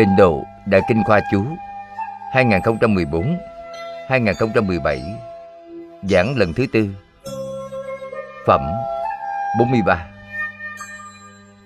[0.00, 1.44] Tịnh độ Đại Kinh Khoa Chú
[2.32, 4.98] 2014-2017
[6.02, 6.88] Giảng lần thứ tư.
[8.46, 8.60] Phẩm
[9.58, 10.06] 43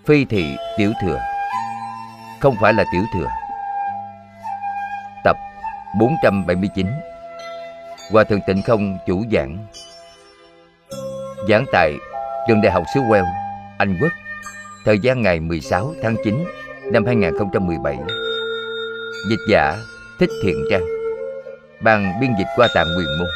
[0.06, 1.20] Phi thị tiểu thừa.
[2.40, 3.28] Không phải là tiểu thừa.
[5.24, 5.36] Tập
[5.98, 6.86] 479
[8.12, 9.66] Hòa Thượng Tịnh Không chủ giảng.
[11.48, 11.92] Giảng tại
[12.48, 13.32] Trường Đại học xứ Wales,
[13.78, 14.12] Anh Quốc
[14.84, 16.44] Thời gian ngày 16 tháng 9
[16.92, 17.98] năm 2017
[19.28, 19.84] Dịch giả
[20.18, 20.84] Thích Thiện Trang.
[21.82, 23.28] Bằng biên dịch qua tạm quyền môn.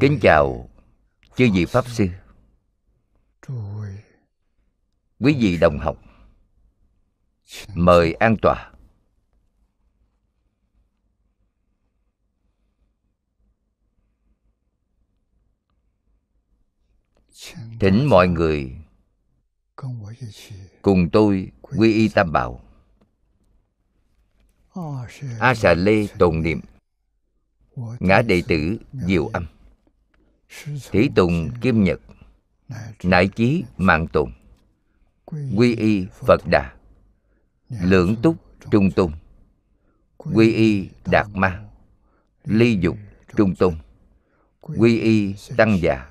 [0.00, 0.68] Kính chào
[1.36, 2.06] chư vị Pháp Sư.
[5.20, 5.96] Quý vị đồng học,
[7.74, 8.70] Mời an tòa.
[17.80, 18.76] Thỉnh mọi người
[20.82, 22.60] cùng tôi quy y tam bảo.
[25.38, 26.60] A xà lê tồn niệm.
[28.00, 29.46] Ngã đệ tử diệu âm.
[30.90, 32.00] Thí tùng kim nhật.
[33.02, 34.32] Nại chí mạng tùng
[35.56, 36.72] Quy y Phật Đà.
[37.68, 38.36] Lưỡng túc
[38.70, 39.12] trung tôn.
[40.16, 41.64] Quy y Đạt Ma.
[42.44, 42.96] Ly dục
[43.36, 43.74] trung tôn.
[44.60, 46.10] Quy y Tăng già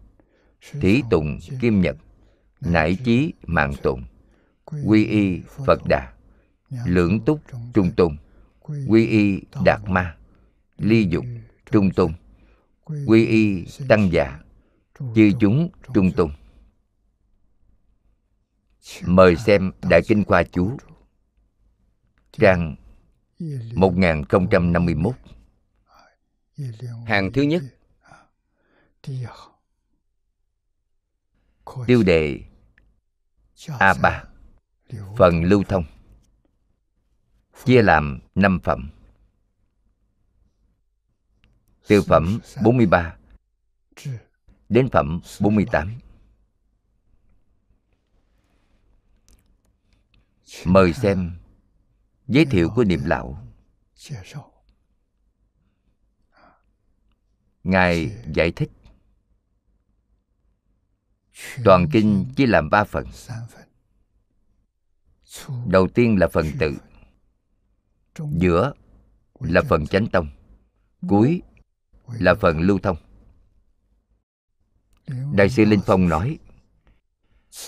[0.61, 1.95] thí tùng kim nhật,
[2.61, 4.03] nải chí mạng tùng.
[4.85, 6.13] Quy y phật đà,
[6.85, 7.39] lưỡng túc
[7.73, 8.17] trung tùng.
[8.87, 10.17] Quy y đạt ma,
[10.77, 11.25] ly dục
[11.71, 12.13] trung tùng.
[13.07, 14.39] Quy y tăng già,
[15.15, 16.31] chư chúng trung tùng.
[19.05, 20.77] Mời xem đại kinh khoa chú,
[22.31, 22.75] trang
[23.73, 25.15] 1051
[27.05, 27.63] hàng thứ nhất
[31.87, 32.39] tiêu đề
[33.79, 34.23] a ba.
[35.17, 35.83] phần lưu thông.
[37.65, 38.89] Chia làm năm phẩm.
[41.87, 43.15] Từ phẩm 43
[44.69, 45.99] đến phẩm 48
[50.65, 51.31] mời xem
[52.27, 53.47] giới thiệu của niệm lão.
[57.63, 58.71] ngài giải thích
[61.63, 63.05] Toàn kinh chia làm ba phần.
[65.67, 66.77] Đầu tiên là phần tự.
[68.31, 68.73] Giữa
[69.39, 70.29] là phần chánh tông.
[71.07, 71.41] Cuối
[72.19, 72.97] là phần lưu thông.
[75.33, 76.39] Đại sư Linh Phong nói,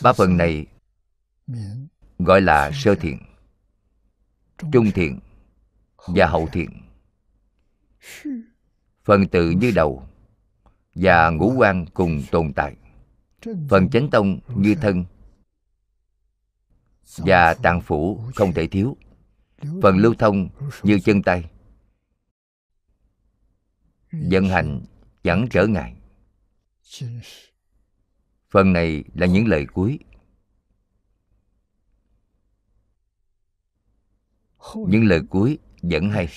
[0.04, 0.66] Ba phần này
[2.20, 3.20] gọi là sơ thiện,
[4.72, 5.20] Trung thiện
[5.98, 6.70] và hậu thiện.
[9.04, 10.08] Phần tự như đầu
[10.96, 12.76] Và ngũ quan cùng tồn tại
[13.70, 15.06] phần chánh tông như thân
[17.18, 18.98] và tạng phủ không thể thiếu.
[19.82, 20.50] Phần lưu thông
[20.84, 21.50] như chân tay.
[24.12, 24.82] Vận hành
[25.24, 25.96] chẳng trở ngại.
[28.50, 30.00] Phần này là những lời cuối.
[34.76, 36.28] Những lời cuối vẫn hay.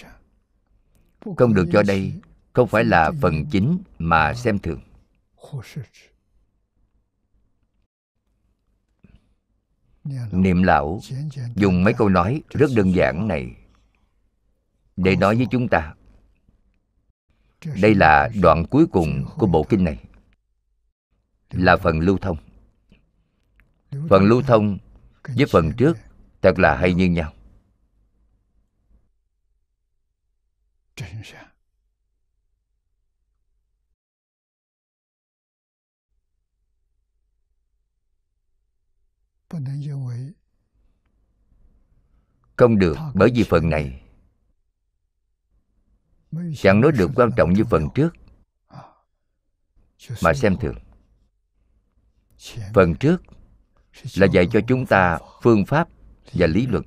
[1.36, 2.12] Không được cho đây
[2.52, 4.80] không phải là phần chính mà xem thường.
[10.32, 11.00] Niệm lão.
[11.54, 13.56] dùng mấy câu nói rất đơn giản này.
[14.96, 15.94] Để nói với chúng ta
[17.80, 19.98] đây là đoạn cuối cùng của bộ kinh này.
[21.50, 22.36] Là phần lưu thông.
[24.08, 24.78] Phần lưu thông
[25.36, 25.98] với phần trước
[26.42, 27.32] thật là hay như nhau
[42.56, 44.02] không được bởi vì phần này
[46.56, 48.10] chẳng nói được quan trọng như phần trước.
[50.22, 50.74] Mà xem thường.
[52.74, 53.22] Phần trước
[54.16, 55.88] là dạy cho chúng ta phương pháp.
[56.32, 56.84] và lý luận.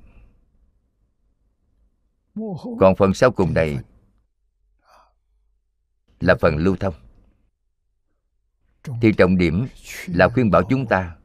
[2.80, 3.78] Còn phần sau cùng này
[6.20, 6.94] là phần lưu thông.
[9.02, 9.66] Thì trọng điểm
[10.06, 11.16] là khuyên bảo chúng ta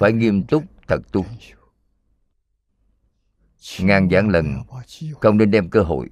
[0.00, 1.24] phải nghiêm túc, thật tu.
[3.80, 4.62] Ngàn vạn lần,
[5.20, 6.10] không nên đem cơ hội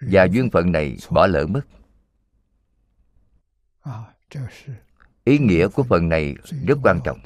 [0.00, 1.60] và duyên phận này bỏ lỡ mất.
[5.24, 6.34] Ý nghĩa của phần này
[6.66, 7.18] rất quan trọng.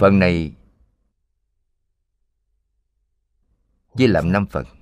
[0.00, 0.52] Phần này
[3.96, 4.79] chia làm năm phần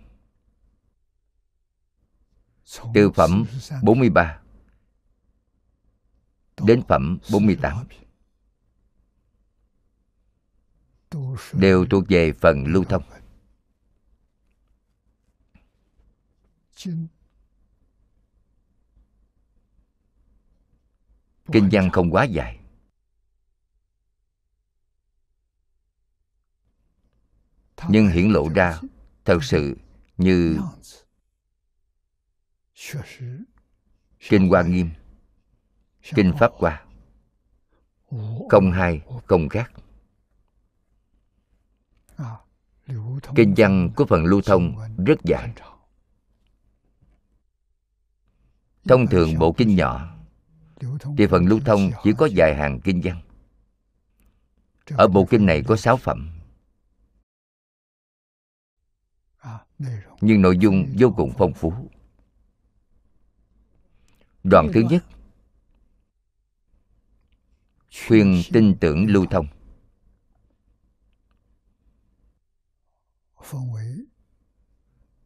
[2.94, 3.44] từ phẩm
[3.82, 4.41] 43
[6.67, 7.87] đến phẩm 48
[11.53, 13.03] đều thuộc về phần lưu thông.
[21.53, 22.59] Kinh văn không quá dài.
[27.88, 28.81] nhưng hiển lộ ra
[29.25, 29.76] thật sự
[30.17, 30.59] như
[34.28, 34.90] kinh hoa nghiêm
[36.02, 36.84] kinh pháp hoa
[38.50, 39.72] không hai không khác.
[43.36, 44.76] Kinh văn của phần lưu thông
[45.06, 45.52] rất dài.
[48.88, 50.16] Thông thường bộ kinh nhỏ
[51.19, 53.20] thì phần lưu thông chỉ có vài hàng kinh văn.
[54.90, 56.31] Ở bộ kinh này có sáu phẩm.
[60.20, 61.88] Nhưng nội dung vô cùng phong phú
[64.50, 65.04] đoạn thứ nhất.
[68.06, 69.46] Khuyên tin tưởng lưu thông.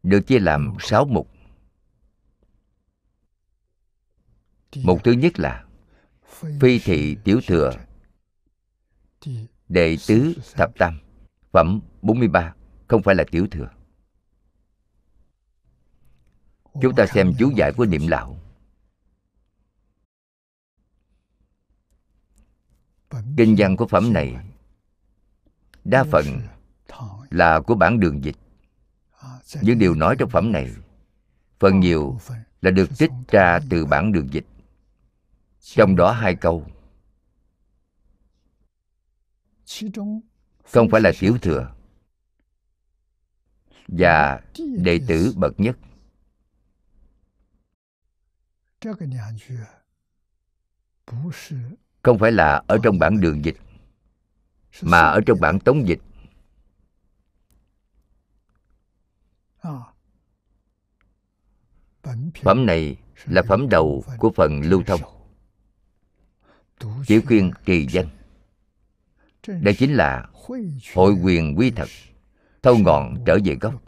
[0.03, 1.31] Được chia làm sáu mục.
[4.75, 5.65] Mục thứ nhất là
[6.61, 7.71] phi thị tiểu thừa.
[9.69, 10.99] Đệ tứ thập tam.
[11.51, 12.55] Phẩm 43
[12.87, 13.69] không phải là tiểu thừa.
[16.81, 18.42] Chúng ta xem chú giải của niệm lão
[23.37, 24.35] kinh văn của phẩm này
[25.83, 26.25] đa phần
[27.29, 28.35] là của bản đường dịch.
[29.61, 30.75] Những điều nói trong phẩm này
[31.59, 32.19] phần nhiều
[32.61, 34.45] là được trích ra từ bản đường dịch.
[35.59, 36.65] Trong đó hai câu.
[40.63, 41.75] Không phải là tiểu thừa
[43.87, 44.41] và
[44.77, 45.77] đệ tử bậc nhất
[52.03, 53.55] không phải là ở trong bản đường dịch,
[54.81, 55.99] mà ở trong bản tống dịch.
[62.41, 65.01] Phẩm này là phẩm đầu của phần lưu thông.
[67.07, 68.07] Chỉ khuyên trì danh.
[69.47, 70.27] Đây chính là
[70.95, 71.87] hội quyền quy thật,
[72.61, 73.83] thâu ngọn trở về gốc.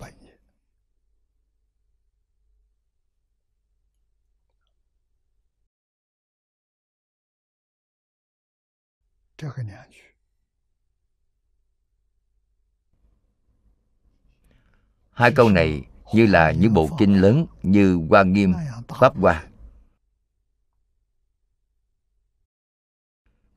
[15.12, 15.82] Hai câu này
[16.14, 18.54] như là những bộ kinh lớn như hoa nghiêm
[18.88, 19.48] pháp hoa.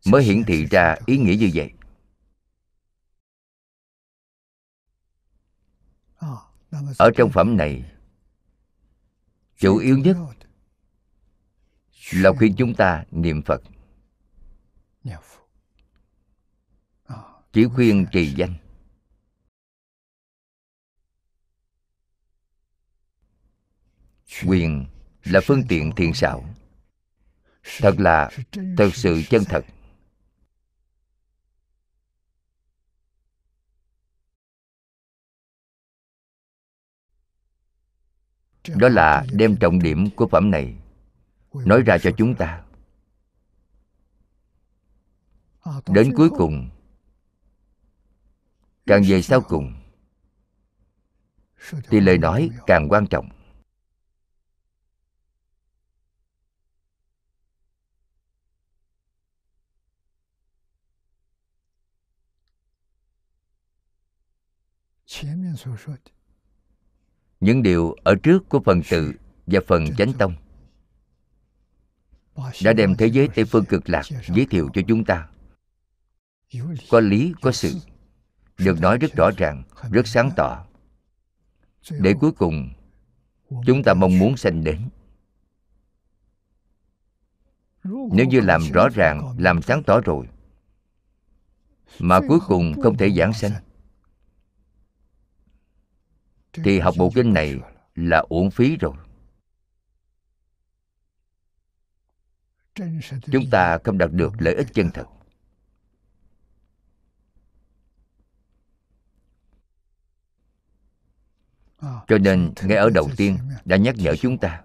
[0.06, 1.72] Mới hiển thị ra ý nghĩa như vậy.
[6.98, 7.92] Ở trong phẩm này
[9.56, 10.16] chủ yếu nhất
[12.12, 13.62] là khuyên chúng ta niệm phật
[17.52, 18.54] chỉ khuyên trì danh.
[24.46, 24.86] Quyền
[25.24, 26.54] là phương tiện thiện xảo.
[27.78, 29.64] Thật là thật sự chân thật.
[38.76, 40.76] Đó là đem trọng điểm của phẩm này,
[41.52, 42.64] nói ra cho chúng ta.
[45.86, 46.70] Đến cuối cùng
[48.88, 49.74] càng về sau cùng,
[51.88, 53.28] thì lời nói càng quan trọng.
[67.40, 69.12] Những điều ở trước của phần tự
[69.46, 70.34] và phần chánh tông
[72.64, 75.28] đã đem thế giới tây phương cực lạc giới thiệu cho chúng ta.
[76.90, 77.74] Có lý, có sự
[78.58, 80.64] được nói rất rõ ràng, rất sáng tỏ.
[81.90, 82.70] Để cuối cùng,
[83.66, 84.88] chúng ta mong muốn sanh đến.
[87.84, 90.28] Nếu như làm rõ ràng, làm sáng tỏ rồi,
[91.98, 93.52] mà cuối cùng không thể giảng sanh,
[96.52, 97.60] thì học bộ kinh này
[97.94, 98.94] là uổng phí rồi.
[103.32, 105.06] Chúng ta không đạt được lợi ích chân thật.
[111.80, 114.64] Cho nên ngay ở đầu tiên đã nhắc nhở chúng ta.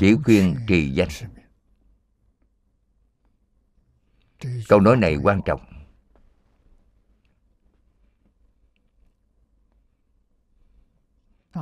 [0.00, 1.08] Chỉ khuyên trì danh.
[4.68, 5.60] câu nói này quan trọng.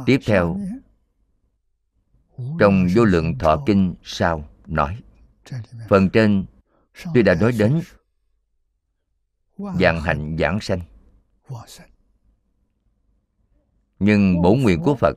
[0.06, 0.60] Tiếp theo
[2.60, 5.02] trong vô lượng thọ kinh sau nói
[5.88, 6.46] phần trên
[7.14, 7.80] tôi đã nói đến
[9.56, 10.80] vạn hạnh giảng sanh.
[13.98, 15.16] Nhưng bổn nguyện của phật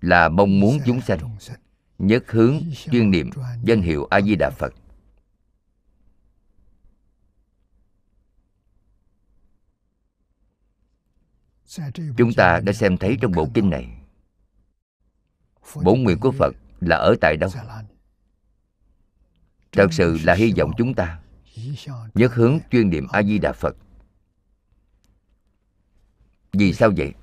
[0.00, 1.36] là mong muốn chúng sanh
[1.98, 3.30] nhất hướng chuyên niệm
[3.62, 4.74] danh hiệu a di đà phật
[12.16, 13.88] chúng ta đã xem thấy trong bộ kinh này.
[15.82, 17.50] Bổn nguyện của phật là ở tại đâu?
[19.72, 21.20] Thật sự là hy vọng chúng ta
[22.14, 23.76] nhất hướng chuyên niệm a di đà phật.
[26.52, 27.14] Vì sao vậy?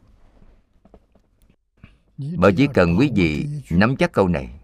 [2.37, 4.59] Bởi chỉ cần quý vị nắm chắc câu này,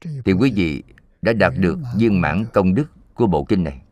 [0.00, 0.82] thì quý vị
[1.22, 3.82] đã đạt được viên mãn công đức của bộ kinh này.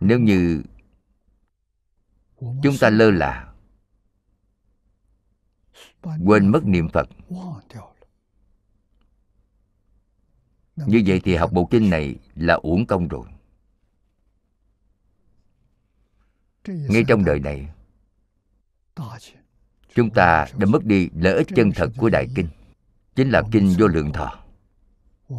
[0.00, 0.62] Nếu như
[2.62, 3.52] chúng ta lơ là,
[6.24, 7.08] quên mất niệm phật
[10.76, 13.26] như vậy thì học bộ kinh này là uổng công rồi.
[16.66, 17.68] Ngay trong đời này
[19.94, 22.48] chúng ta đã mất đi lợi ích chân thật của đại kinh
[23.14, 24.44] chính là kinh vô lượng thọ.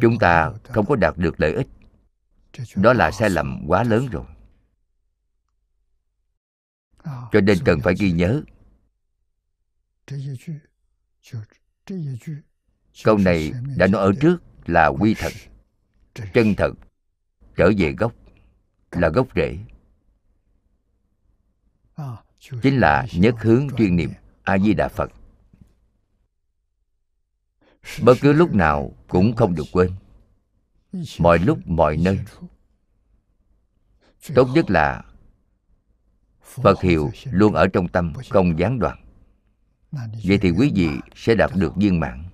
[0.00, 1.66] Chúng ta không có đạt được lợi ích.
[2.76, 4.24] Đó là sai lầm quá lớn rồi.
[7.04, 8.42] Cho nên cần phải ghi nhớ.
[13.04, 15.32] Câu này đã nói ở trước là quy thật,
[16.34, 16.70] chân thật,
[17.56, 18.12] trở về gốc,
[18.90, 19.58] là gốc rễ.
[22.62, 24.10] Chính là nhất hướng chuyên niệm
[24.42, 25.10] a di đà phật.
[28.02, 29.90] Bất cứ lúc nào cũng không được quên.
[31.18, 32.18] Mọi lúc, mọi nơi.
[34.34, 35.04] Tốt nhất là
[36.42, 39.04] phật hiệu luôn ở trong tâm, không gián đoạn.
[40.24, 42.24] Vậy thì quý vị sẽ đạt được viên mạng.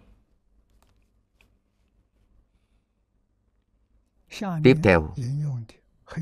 [4.65, 5.15] Tiếp theo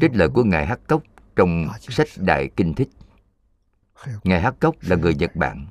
[0.00, 1.02] trích lời của ngài hắc cốc
[1.37, 2.88] trong sách đại kinh thích.
[4.25, 5.67] Ngài hắc cốc là người nhật bản.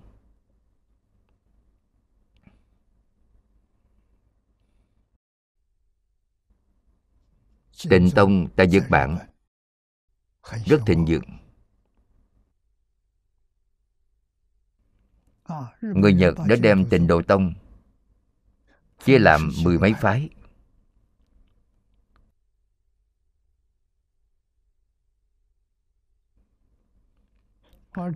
[7.89, 9.17] Tịnh tông tại nhật bản.
[10.65, 11.23] Rất thịnh vượng.
[15.81, 17.53] Người nhật đã đem tịnh độ tông
[19.05, 20.29] chia làm mười mấy phái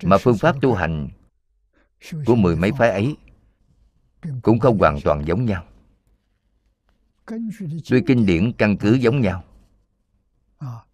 [0.04, 1.10] mà phương pháp tu hành
[2.26, 3.18] của mười mấy phái ấy
[4.42, 5.66] cũng không hoàn toàn giống nhau.
[7.90, 9.44] Tuy kinh điển căn cứ giống nhau,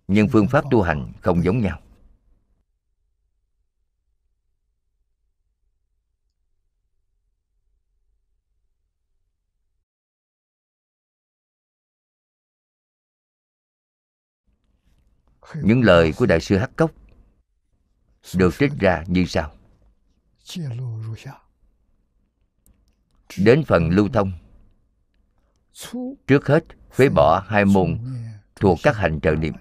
[0.08, 1.80] nhưng phương pháp tu hành không giống nhau.
[15.64, 16.92] Những lời của đại sư hắc cốc
[18.36, 19.52] được trích ra như sau.
[23.38, 24.32] Đến phần lưu thông.
[26.28, 28.00] Trước hết, phế bỏ hai môn
[28.56, 29.54] thuộc các hành trợ niệm.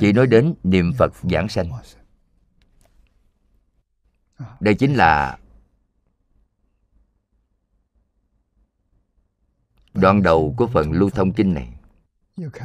[0.00, 1.70] Chỉ nói đến niệm phật giảng sanh.
[4.60, 5.38] Đây chính là
[9.94, 11.74] đoạn đầu của phần lưu thông kinh này.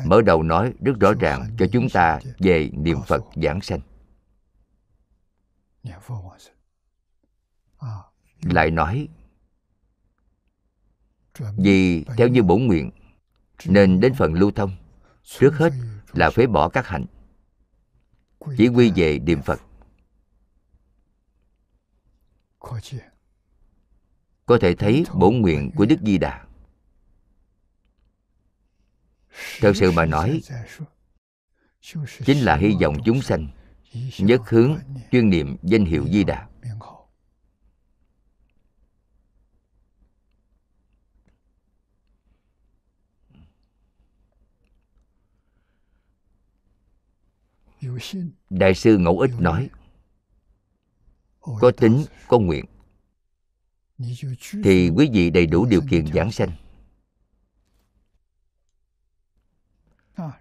[0.05, 3.79] Mở đầu nói rất rõ ràng cho chúng ta về niệm phật giảng sanh
[8.41, 9.07] lại nói
[11.57, 12.91] vì theo như bổn nguyện
[13.65, 14.75] nên đến phần lưu thông.
[15.23, 15.73] Trước hết
[16.13, 17.05] là phế bỏ các hạnh
[18.57, 19.61] chỉ quy về niệm phật.
[24.45, 26.45] Có thể thấy bổn nguyện của đức di đà.
[29.59, 30.41] Thật sự mà nói
[32.25, 33.47] chính là hy vọng chúng sanh
[34.19, 34.77] nhất hướng,
[35.11, 36.49] chuyên niệm danh hiệu di đà.
[48.49, 49.69] Đại sư ngẫu ích nói,
[51.39, 52.65] có tính, có nguyện.
[54.63, 56.51] Thì quý vị đầy đủ điều kiện giảng sanh.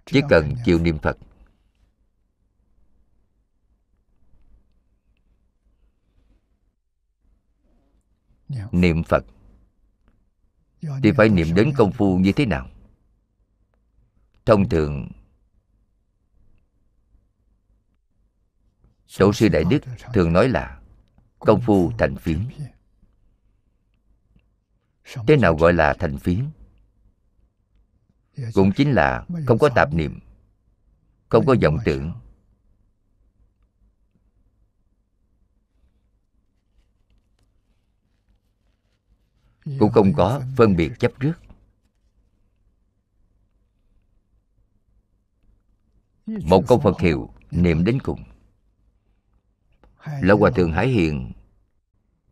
[0.05, 1.17] Chỉ cần chịu niệm phật
[8.71, 9.25] niệm phật.
[11.03, 12.67] Thì phải niệm đến công phu như thế nào?
[14.45, 15.07] Thông thường
[19.17, 19.79] tổ sư đại đức
[20.13, 20.79] thường nói là
[21.39, 22.39] công phu thành phiến
[25.27, 26.49] thế nào gọi là thành phiến
[28.53, 30.19] cũng chính là không có tạp niệm
[31.29, 32.13] không có vọng tưởng
[39.65, 41.33] cũng không có phân biệt chấp trước.
[46.25, 48.23] Một câu phật hiệu niệm đến cùng.
[50.21, 51.31] Lão hòa thượng hải hiền,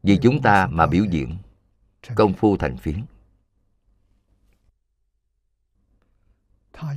[0.04, 1.38] vì chúng ta mà biểu diễn
[2.16, 3.06] công phu thành phiến.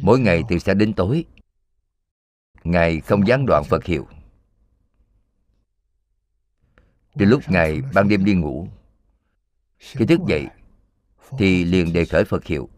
[0.00, 1.25] Mỗi ngày từ sáng đến tối,
[2.64, 4.07] ngài không gián đoạn phật hiệu.
[7.14, 8.69] Từ lúc ngài ban đêm đi ngủ
[9.93, 10.47] khi thức dậy,
[11.38, 12.69] thì liền đề khởi phật hiệu.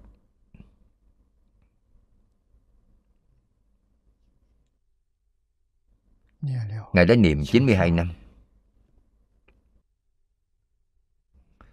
[6.92, 8.12] Ngài đã niệm 92 năm.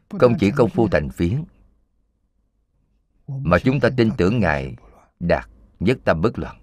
[0.09, 1.43] Không chỉ công phu thành phiến,
[3.27, 4.75] Mà chúng ta tin tưởng Ngài
[5.19, 6.59] đạt nhất tâm bất loạn.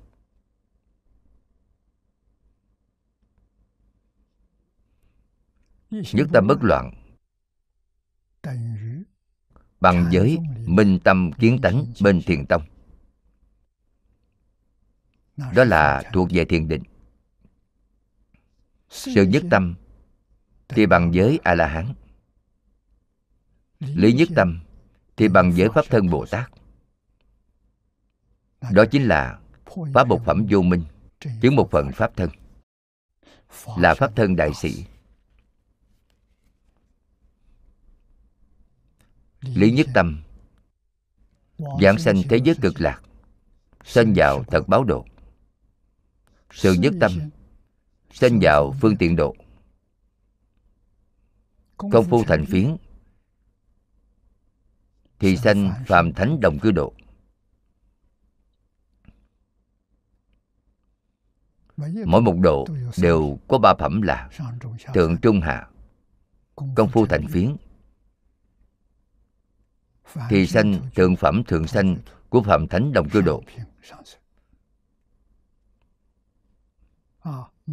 [5.90, 6.99] Nhất tâm bất loạn
[9.80, 12.62] Bằng giới minh tâm kiến tánh bên thiền tông.
[15.36, 16.82] Đó là thuộc về thiền định.
[18.88, 19.74] Sự nhất tâm
[20.68, 21.94] thì bằng giới a la hán
[23.80, 24.60] lý nhất tâm
[25.16, 26.50] thì bằng giới pháp thân bồ tát
[28.70, 29.38] đó chính là
[29.94, 30.84] phá một phẩm vô minh,
[31.40, 32.30] chứng một phần pháp thân.
[33.78, 34.84] Là pháp thân đại sĩ.
[39.40, 40.22] Lý nhất tâm.
[41.81, 43.03] Giảng sanh thế giới cực lạc,
[43.85, 45.05] sanh vào thật báo độ.
[46.50, 47.12] Sự nhất tâm,
[48.11, 49.37] sanh vào phương tiện độ.
[51.76, 52.76] Công phu thành phiến,
[55.18, 56.92] thì sanh phàm thánh đồng cư độ.
[62.07, 62.66] Mỗi một độ
[62.98, 64.31] đều có ba phẩm là
[64.94, 65.68] thượng trung hạ,
[66.74, 67.57] công phu thành phiến
[70.30, 71.96] thì sanh thượng phẩm thượng sanh
[72.28, 73.42] của phạm thánh đồng cư độ.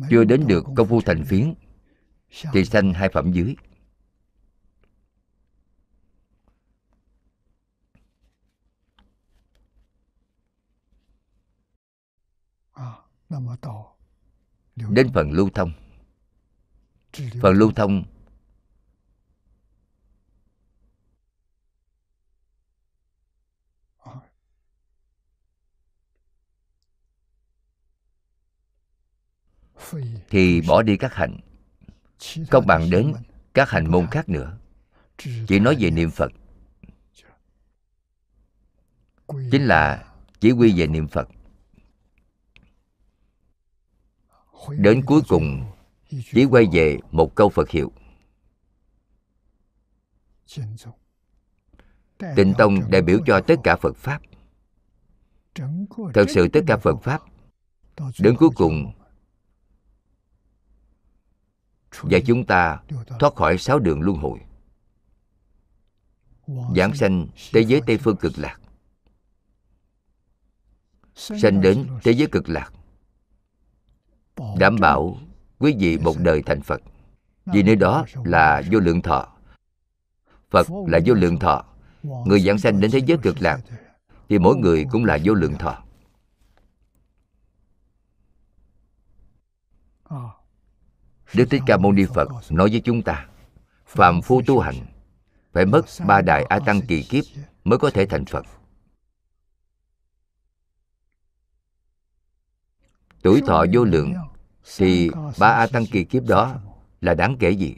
[0.09, 1.53] Chưa đến được công phu thành phiến
[2.53, 3.55] thì sanh hai phẩm dưới.
[14.89, 15.71] Đến phần lưu thông.
[17.41, 18.03] Phần lưu thông
[30.29, 31.39] thì bỏ đi các hạnh.
[32.49, 33.13] Không bằng đến
[33.53, 34.57] các hành môn khác nữa.
[35.47, 36.31] Chỉ nói về niệm phật.
[39.27, 41.29] Chính là chỉ quy về niệm phật.
[44.69, 45.65] Đến cuối cùng,
[46.09, 47.91] chỉ quay về một câu phật hiệu.
[52.35, 54.21] Tịnh tông đại biểu cho tất cả phật pháp.
[56.13, 57.21] Thật sự tất cả phật pháp.
[58.19, 58.93] Đến cuối cùng
[62.01, 62.79] và chúng ta
[63.19, 64.39] thoát khỏi sáu đường luân hồi.
[66.75, 68.59] Giảng sanh thế giới tây phương cực lạc.
[71.15, 72.71] Sanh đến thế giới cực lạc.
[74.59, 75.17] Đảm bảo
[75.59, 76.81] quý vị một đời thành phật.
[77.45, 79.27] Vì nơi đó là vô lượng thọ.
[80.49, 81.65] Phật là vô lượng thọ.
[82.03, 83.59] Người giảng sanh đến thế giới cực lạc
[84.29, 85.83] thì mỗi người cũng là vô lượng thọ.
[91.33, 93.27] Đức Thích Ca Mâu Ni Phật nói với chúng ta
[93.85, 94.75] Phạm phu tu hành,
[95.53, 97.23] Phải mất ba đại A Tăng kỳ kiếp
[97.63, 98.45] Mới có thể thành Phật.
[103.21, 104.13] Tuổi thọ vô lượng
[104.77, 105.09] Thì
[105.39, 106.55] ba A Tăng kỳ kiếp đó
[107.01, 107.75] Là đáng kể gì?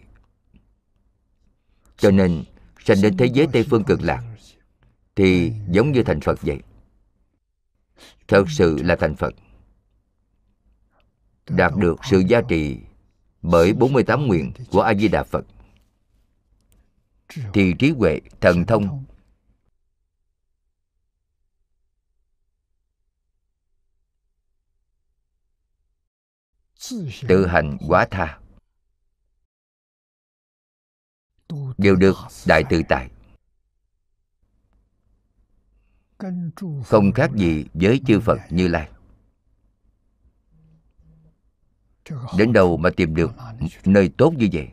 [1.97, 2.43] Cho nên,
[2.85, 4.23] Sanh đến thế giới Tây Phương cực lạc
[5.15, 6.61] Thì giống như thành Phật vậy.
[8.27, 9.33] Thật sự là thành Phật.
[11.49, 12.77] Đạt được sự giá trị
[13.41, 15.45] bởi 48 nguyện của A Di Đà Phật.
[17.53, 19.05] Thì trí huệ, thần thông.
[27.27, 28.39] Tự hành quá tha.
[31.77, 33.09] Đều được đại tự tại
[36.85, 38.89] không khác gì với chư phật như lai.
[42.37, 43.31] Đến đâu mà tìm được
[43.85, 44.67] nơi tốt như vậy?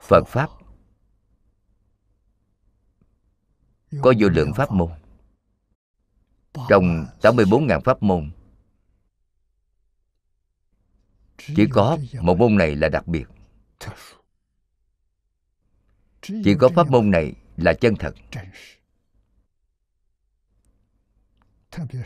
[0.00, 0.50] Phật pháp.
[4.02, 4.90] Có vô lượng pháp môn.
[6.68, 8.30] Trong 84.000 pháp môn,
[11.38, 13.24] chỉ có một môn này là đặc biệt.
[16.22, 18.14] Chỉ có pháp môn này là chân thật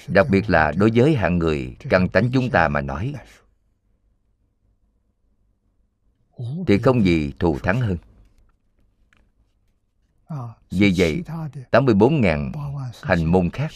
[0.09, 3.15] đặc biệt là đối với hạng người căn tánh chúng ta mà nói.
[6.67, 7.97] Thì không gì thù thắng hơn.
[10.71, 11.23] Vì vậy
[11.71, 12.53] 84.000
[13.03, 13.71] hành môn khác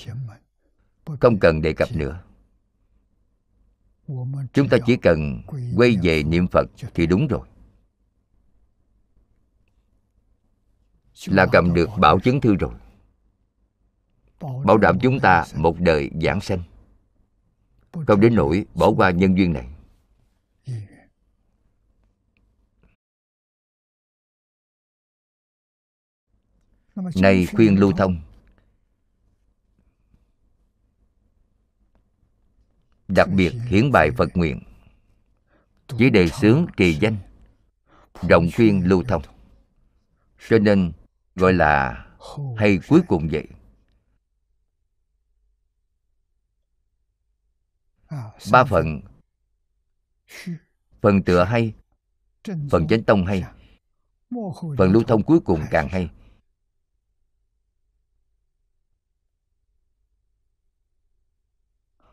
[1.20, 2.22] không cần đề cập nữa.
[4.52, 5.42] Chúng ta chỉ cần
[5.76, 7.48] quay về niệm phật thì đúng rồi.
[11.26, 12.74] Là cầm được bảo chứng thư rồi
[14.40, 16.62] bảo đảm chúng ta một đời giảng sanh.
[18.06, 19.68] Không đến nỗi bỏ qua nhân duyên này.
[26.96, 28.20] Này khuyên lưu thông.
[33.08, 34.60] Đặc biệt hiển bài phật nguyện.
[35.88, 37.16] Với đề xướng trì danh,
[38.28, 39.22] rộng khuyên lưu thông.
[40.48, 40.92] Cho nên
[41.34, 42.06] gọi là
[42.56, 43.46] hay cuối cùng vậy.
[48.52, 49.00] Ba phần.
[51.00, 51.22] phần.
[51.22, 51.74] Tựa hay.
[52.70, 53.44] Phần chánh tông hay.
[54.78, 56.10] Phần lưu thông cuối cùng càng hay.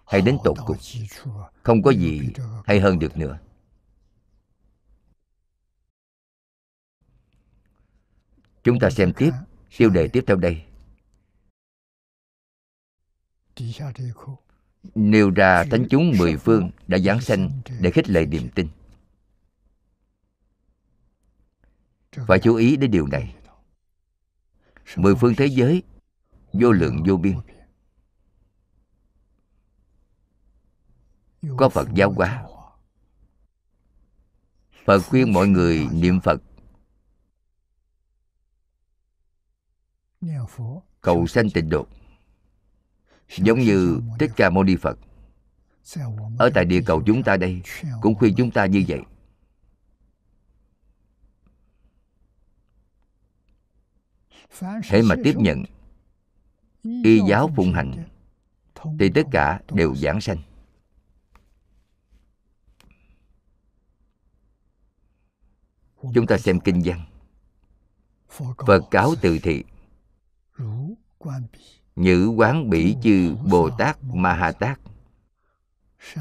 [0.05, 0.77] Hay đến tột cùng.
[1.63, 2.21] không có gì
[2.65, 3.39] hay hơn được nữa.
[8.63, 9.31] Chúng ta xem tiếp
[9.77, 10.63] tiêu đề tiếp theo đây
[14.95, 18.67] nêu ra thánh chúng mười phương đã giáng sanh để khích lệ niềm tin.
[22.27, 23.35] Phải chú ý đến điều này.
[24.97, 25.83] Mười phương thế giới
[26.53, 27.37] vô lượng vô biên.
[31.57, 32.43] Có phật giáo hóa.
[34.85, 36.41] Phật khuyên mọi người niệm phật.
[41.01, 41.87] Cầu sanh tịnh độ
[43.29, 44.99] giống như thích ca mâu ni phật.
[46.39, 47.61] Ở tại địa cầu chúng ta đây
[48.01, 49.01] cũng khuyên chúng ta như vậy.
[54.83, 55.63] hễ mà tiếp nhận
[57.03, 58.03] y giáo phụng hành
[58.99, 60.37] thì tất cả đều giảng sanh.
[66.13, 67.05] Chúng ta xem kinh văn.
[68.65, 69.63] Phật cáo từ thị
[71.95, 74.79] Nhữ quán bỉ chư Bồ Tát Ma Ha Tát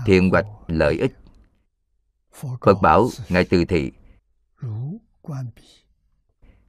[0.06, 1.12] Thiện hoạch lợi ích.
[2.60, 3.92] Phật bảo Ngài từ thị.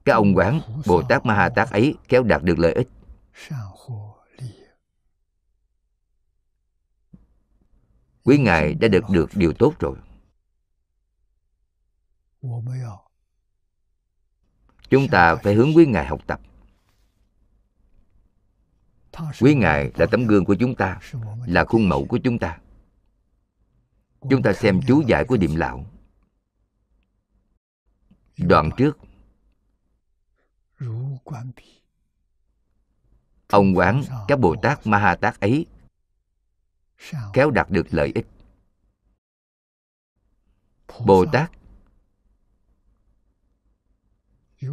[0.06, 2.88] Các ông quán Bồ Tát Ma Ha Tát ấy kéo đạt được lợi ích.
[8.24, 9.98] Quý Ngài đã được được điều tốt rồi.
[14.89, 16.39] Chúng ta phải hướng quý Ngài học tập
[19.39, 20.99] quý ngài là tấm gương của chúng ta,
[21.45, 22.60] là khuôn mẫu của chúng ta.
[24.30, 25.86] Chúng ta xem chú giải của Điềm lão.
[28.38, 28.97] Đoạn trước.
[33.47, 35.65] Ông quán các bồ tát ma ha tát ấy
[37.34, 38.28] kéo đạt được lợi ích.
[41.06, 41.52] Bồ tát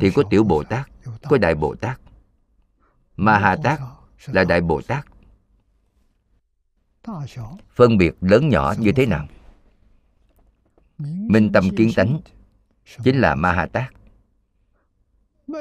[0.01, 0.91] thì có tiểu bồ tát,
[1.23, 2.01] có đại bồ tát.
[3.17, 3.81] Ma ha tát
[4.27, 5.07] là đại bồ tát
[7.75, 9.27] phân biệt lớn nhỏ như thế nào?
[10.99, 12.21] Minh tâm kiến tánh
[13.05, 13.93] chính là ma ha tát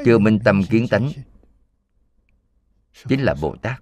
[0.05, 1.11] chưa minh tâm kiến tánh
[3.07, 3.81] chính là bồ tát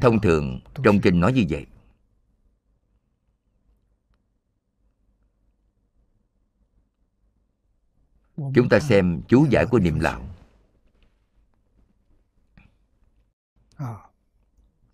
[0.00, 1.66] thông thường trong kinh nói như vậy
[8.36, 10.22] chúng ta xem chú giải của niệm lão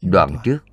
[0.00, 0.64] đoạn trước.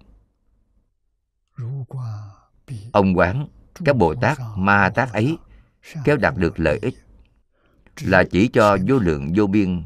[2.92, 3.48] Ông quán,
[3.86, 5.38] các bồ tát, ma tát ấy,
[6.04, 6.96] kéo đạt được lợi ích
[8.02, 9.86] là chỉ cho vô lượng vô biên.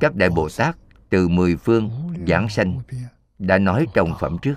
[0.00, 0.76] Các đại bồ tát
[1.08, 2.80] từ mười phương giảng sanh
[3.38, 4.54] đã nói trong phẩm trước.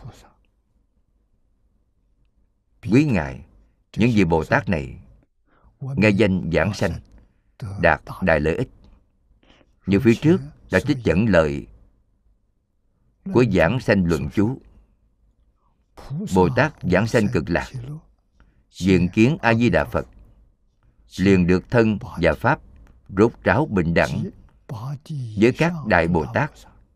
[2.92, 3.46] Quý ngài,
[3.98, 5.03] những vị bồ tát này
[5.96, 6.93] nghe danh giảng sanh,
[7.82, 8.69] đạt đại lợi ích.
[9.86, 10.41] Như phía trước
[10.72, 11.67] đã trích dẫn lời
[13.34, 14.58] của giảng sanh luận chú.
[16.36, 17.67] Bồ tát giảng sanh cực lạc
[18.72, 20.08] diện kiến a di đà phật,
[21.17, 22.60] liền được thân và pháp
[23.17, 24.30] rốt ráo bình đẳng
[25.39, 26.52] với các đại bồ tát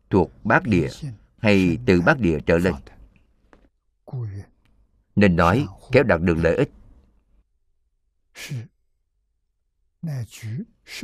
[0.10, 0.90] thuộc bát địa
[1.38, 2.74] hay từ bát địa trở lên.
[5.16, 6.72] Nên nói, kéo đạt được lợi ích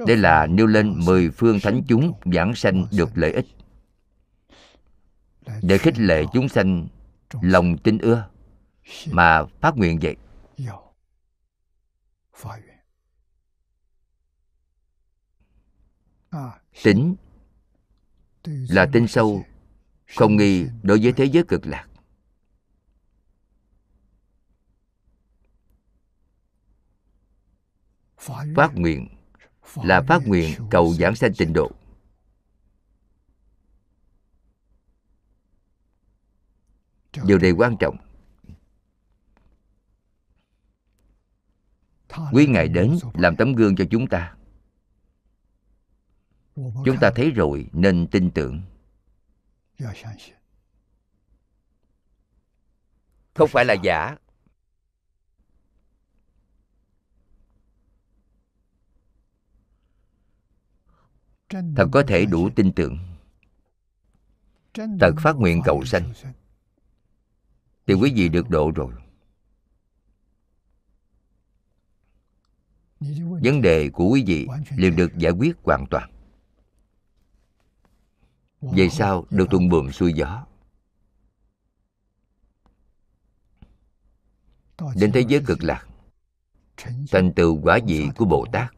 [0.08, 3.46] đây là nêu lên mười phương thánh chúng giảng sanh được lợi ích.
[5.62, 6.88] Để khích lệ chúng sanh,
[7.42, 8.30] lòng tin ưa,
[9.12, 10.16] mà phát nguyện vậy.
[16.84, 17.16] Tính
[18.46, 19.46] là tin sâu,
[20.18, 21.88] không nghi đối với thế giới cực lạc.
[28.56, 29.08] Phát nguyện
[29.76, 31.72] là phát nguyện cầu giảng sanh tịnh độ.
[37.26, 37.98] Điều này quan trọng.
[42.32, 44.36] Quý ngài đến làm tấm gương cho chúng ta.
[46.56, 48.62] Chúng ta thấy rồi nên tin tưởng.
[53.34, 54.18] Không phải là giả
[61.76, 62.98] thật có thể đủ tin tưởng.
[64.74, 66.14] Thật phát nguyện cầu sanh.
[67.88, 68.94] Thì quý vị được độ rồi.
[73.20, 76.12] Vấn đề của quý vị liền được giải quyết hoàn toàn.
[78.62, 80.46] Về sau được thuận buồm xuôi gió.
[84.96, 85.88] Đến thế giới cực lạc.
[87.12, 88.73] Thành tựu quả vị của bồ tát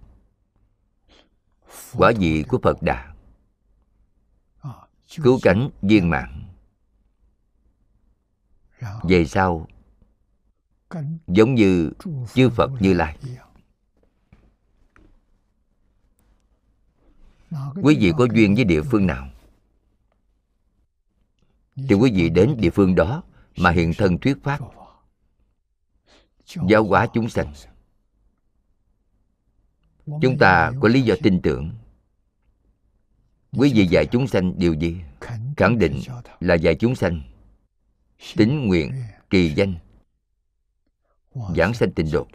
[1.93, 3.15] quả vị của phật đà.
[5.23, 6.43] Cứu cánh viên mạng
[9.03, 9.67] về sau,
[11.27, 11.91] giống như
[12.33, 13.17] chư phật như lai.
[17.83, 19.29] Quý vị có duyên với địa phương nào?
[21.75, 23.23] Thì quý vị đến địa phương đó
[23.57, 24.59] mà hiện thân thuyết pháp.
[26.67, 27.53] Giáo hóa chúng sanh
[30.05, 31.71] chúng ta có lý do tin tưởng.
[33.51, 35.01] Quý vị dạy chúng sanh điều gì?
[35.57, 36.01] khẳng định
[36.39, 37.21] là dạy chúng sanh
[38.35, 38.93] tính nguyện
[39.29, 39.75] kỳ danh
[41.55, 42.27] giảng sanh tịnh độ.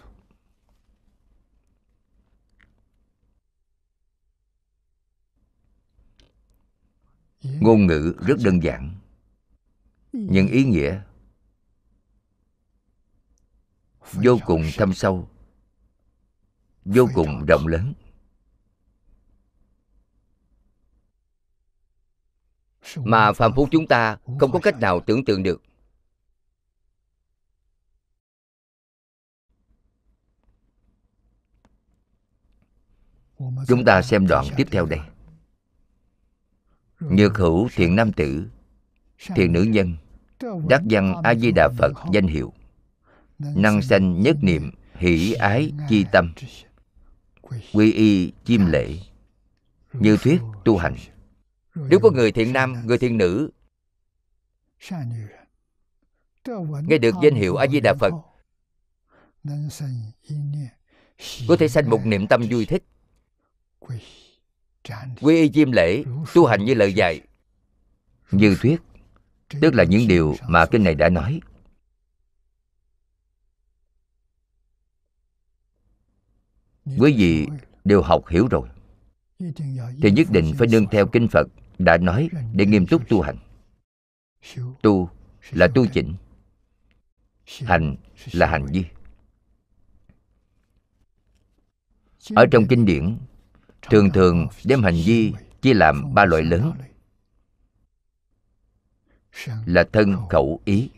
[7.43, 8.95] ngôn ngữ rất đơn giản
[10.13, 11.03] nhưng ý nghĩa
[14.13, 15.30] vô cùng thâm sâu
[16.95, 17.95] vô cùng rộng lớn.
[22.97, 25.63] Mà phàm phu chúng ta không có cách nào tưởng tượng được.
[33.69, 35.01] Chúng ta xem đoạn tiếp theo đây.
[37.01, 38.49] Nhược hữu thiện nam tử
[39.19, 39.97] thiện nữ nhân
[40.69, 42.53] đắc văn a di đà phật danh hiệu
[43.39, 46.33] năng sanh nhất niệm hỷ ái chi tâm
[47.73, 48.99] quy y chim lễ
[49.93, 50.97] như thuyết tu hành.
[51.75, 53.51] Nếu có người thiện nam người thiện nữ
[56.87, 58.13] nghe được danh hiệu a di đà phật.
[61.49, 62.85] có thể sanh một niệm tâm vui thích.
[65.21, 67.21] Quy y chim lễ tu hành như lời dạy.
[68.31, 68.81] Như thuyết
[69.61, 71.41] tức là những điều mà kinh này đã nói
[76.99, 77.47] quý vị
[77.85, 78.69] đều học hiểu rồi.
[80.03, 81.47] Thì nhất định phải nương theo kinh phật
[81.79, 83.37] đã nói để nghiêm túc tu hành.
[84.83, 85.09] Tu
[85.51, 86.15] là tu chỉnh
[87.61, 87.97] hành
[88.33, 88.85] là hành vi.
[92.35, 93.19] Ở trong kinh điển
[93.83, 96.73] thường thường đem hành vi chia làm ba loại lớn.
[99.67, 100.61] là thân khẩu.
[100.65, 100.91] ý.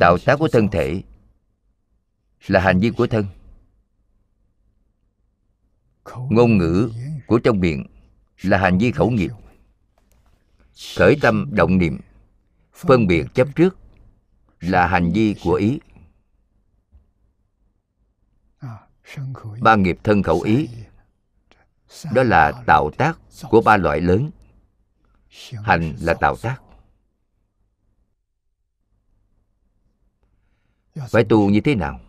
[0.00, 1.02] Tạo tác của thân thể
[2.46, 3.26] là hành vi của thân
[6.30, 6.90] ngôn ngữ
[7.26, 7.86] của trong miệng
[8.42, 9.32] là hành vi khẩu nghiệp.
[10.96, 12.00] Khởi tâm động niệm,
[12.74, 13.76] phân biệt chấp trước
[14.60, 15.80] là hành vi của ý.
[19.60, 20.68] Ba nghiệp thân khẩu ý,
[22.14, 23.18] đó là tạo tác
[23.50, 24.30] của ba loại lớn.
[25.52, 26.62] Hành là tạo tác.
[31.08, 32.00] Phải tu như thế nào?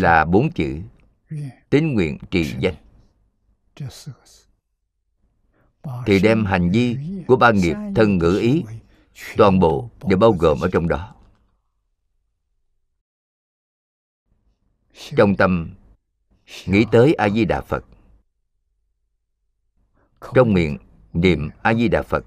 [0.00, 0.80] Là bốn chữ.
[1.70, 2.74] Tín nguyện trì danh.
[6.06, 8.64] Thì đem hành vi của ba nghiệp thân ngữ ý
[9.36, 11.14] toàn bộ đều bao gồm ở trong đó.
[15.16, 15.74] Trong tâm
[16.66, 17.84] nghĩ tới a di đà phật
[20.34, 20.78] trong miệng
[21.12, 22.24] niệm a di đà phật.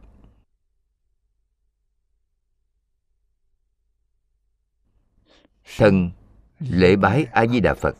[5.77, 6.11] Thân
[6.59, 7.97] lễ bái a di đà phật.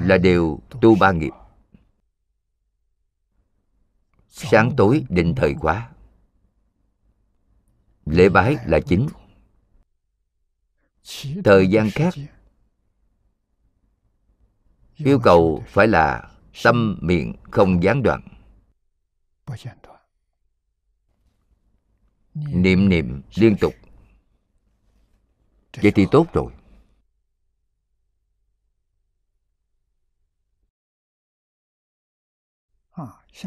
[0.00, 1.32] Là đều tu ba nghiệp.
[4.28, 5.92] Sáng tối định thời quá
[8.06, 9.08] lễ bái là chính.
[11.44, 12.14] Thời gian khác.
[14.96, 16.30] Yêu cầu phải là
[16.64, 18.20] tâm miệng không gián đoạn
[22.34, 23.74] niệm niệm liên tục.
[25.82, 26.52] Vậy thì tốt rồi.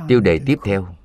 [0.07, 0.95] Tiêu đề tiếp theo.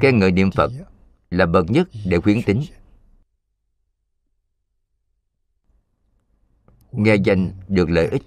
[0.00, 0.70] Khen ngợi niệm phật
[1.30, 2.64] là bậc nhất để khuyến tính.
[6.98, 8.22] Nghe danh được lợi ích.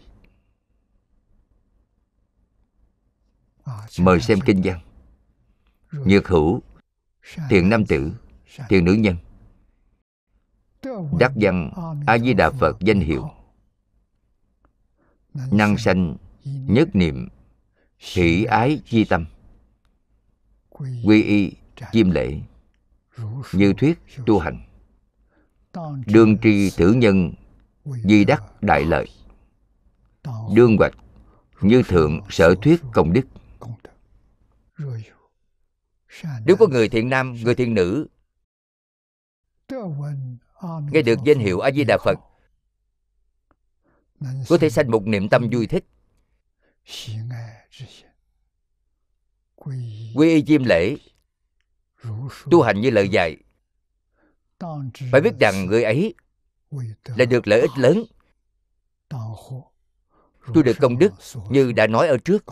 [4.00, 4.80] Mời xem kinh văn.
[5.92, 6.62] Nhược hữu,
[7.50, 8.14] thiện nam tử,
[8.70, 9.18] thiện nữ nhân.
[11.20, 11.72] Đắc văn
[12.08, 13.30] a di đà phật danh hiệu.
[15.34, 17.28] Năng sanh, nhất niệm,
[17.98, 19.26] hỷ ái chi tâm.
[21.04, 21.54] Quy y
[21.92, 22.40] chiêm lễ
[23.54, 24.66] như thuyết tu hành.
[26.06, 27.34] Đương tri tử nhân
[27.86, 29.08] di đắc đại lợi.
[30.56, 30.94] Đương hoạch
[31.62, 33.24] như thượng sở thuyết công đức.
[36.46, 38.08] Nếu có người thiện nam người thiện nữ
[40.91, 42.20] nghe được danh hiệu a di đà phật
[44.50, 45.86] có thể sanh một niệm tâm vui thích.
[50.15, 50.96] Quy y chiêm lễ
[52.52, 53.38] tu hành như lời dạy.
[55.12, 56.15] Phải biết rằng người ấy
[57.04, 58.04] là được lợi ích lớn.
[60.54, 61.14] Tôi được công đức
[61.50, 62.46] như đã nói ở trước.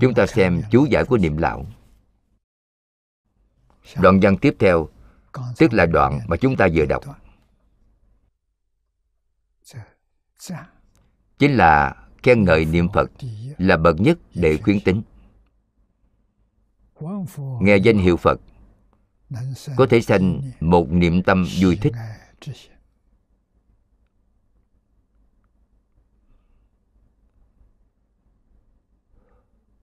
[0.00, 1.66] Chúng ta xem chú giải của niệm lão.
[4.00, 4.88] Đoạn văn tiếp theo,
[5.58, 7.04] tức là đoạn mà chúng ta vừa đọc.
[11.38, 13.10] Chính là khen ngợi niệm phật
[13.58, 15.02] là bậc nhất để khuyến tính
[17.60, 18.40] nghe danh hiệu phật,
[19.76, 21.92] có thể sanh một niệm tâm vui thích.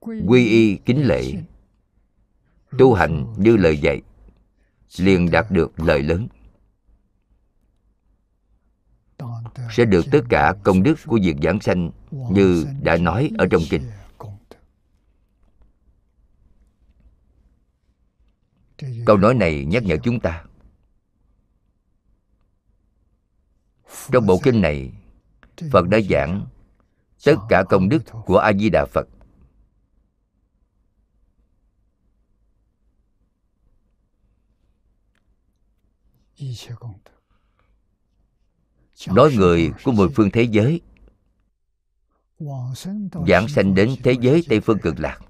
[0.00, 1.22] Quy y kính lệ,
[2.78, 4.02] tu hành như lời dạy,
[4.98, 6.28] liền đạt được lợi lớn.
[9.70, 13.62] Sẽ được tất cả công đức của việc giảng sanh như đã nói ở trong
[13.70, 13.82] kinh.
[19.06, 20.44] Câu nói này nhắc nhở chúng ta.
[24.12, 24.92] Trong bộ kinh này
[25.72, 26.46] phật đã giảng
[27.24, 29.08] tất cả công đức của a di đà phật.
[39.06, 40.80] Nói người của mười phương thế giới
[43.28, 45.20] giảng sanh đến thế giới tây phương cực lạc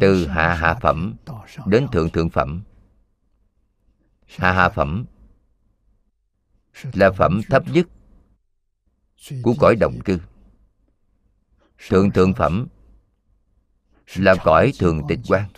[0.00, 1.16] từ hạ hạ phẩm
[1.66, 2.62] đến thượng thượng phẩm.
[4.26, 5.04] Hạ hạ phẩm
[6.92, 7.86] là phẩm thấp nhất
[9.42, 10.18] của cõi đồng cư.
[11.88, 12.66] Thượng thượng phẩm
[14.16, 15.48] là cõi thường tịch quan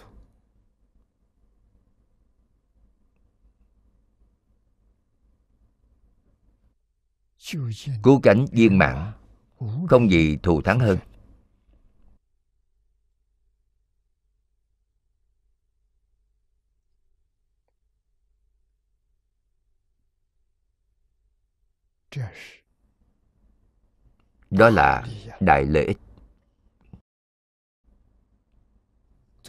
[8.03, 9.13] cứu cánh viên mãn
[9.89, 10.99] không gì thù thắng hơn.
[24.51, 25.07] Đó là
[25.41, 25.99] đại lợi ích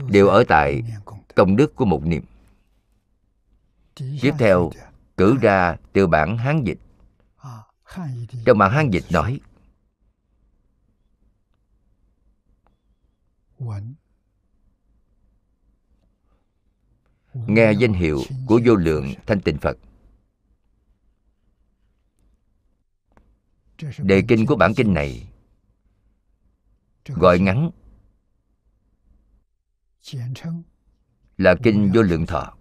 [0.10, 0.84] đều ở tại
[1.36, 2.24] công đức của một niệm.
[3.96, 4.72] Tiếp theo
[5.18, 6.80] cử ra từ bản hán dịch.
[8.46, 9.40] Trong bản hán dịch nói
[17.48, 19.78] nghe danh hiệu của vô lượng thanh tịnh phật
[23.98, 25.28] đề kinh của bản kinh này
[27.08, 27.72] gọi ngắn
[31.38, 32.58] là kinh vô lượng thọ.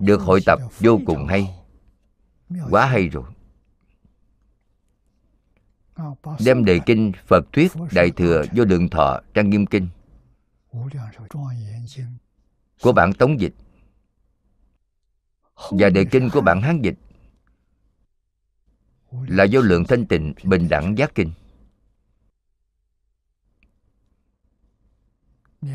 [0.00, 1.54] Được hội tập vô cùng hay,
[2.70, 3.24] quá hay rồi.
[6.44, 9.88] Đem đề kinh phật thuyết đại thừa vô lượng thọ trang nghiêm kinh
[12.82, 13.54] của bản tống dịch
[15.70, 16.94] và đề kinh của bản hán dịch
[19.12, 21.32] là vô lượng thanh tịnh, bình đẳng giác kinh.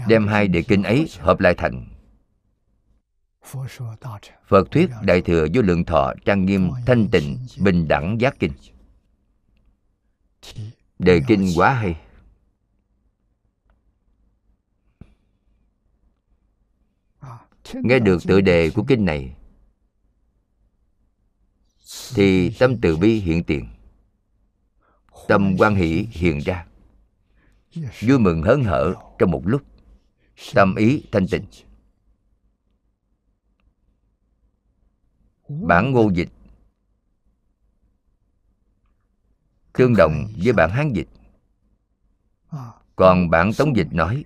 [0.08, 1.88] Đem hai đề kinh ấy hợp lại thành
[4.48, 8.52] phật thuyết đại thừa vô lượng thọ trang nghiêm thanh tịnh, bình đẳng giác kinh.
[11.00, 11.96] Đề kinh quá hay.
[17.74, 19.36] Nghe được tựa đề của kinh này
[22.16, 23.68] thì tâm từ bi hiện tiền.
[25.28, 26.66] Tâm quan hỷ hiện ra.
[28.02, 29.62] Vui mừng hớn hở trong một lúc.
[30.54, 31.46] Tâm ý thanh tịnh.
[35.50, 36.30] Bản ngô dịch.
[39.74, 41.08] Tương đồng với bản hán dịch.
[42.96, 44.26] Còn bản tống dịch nói,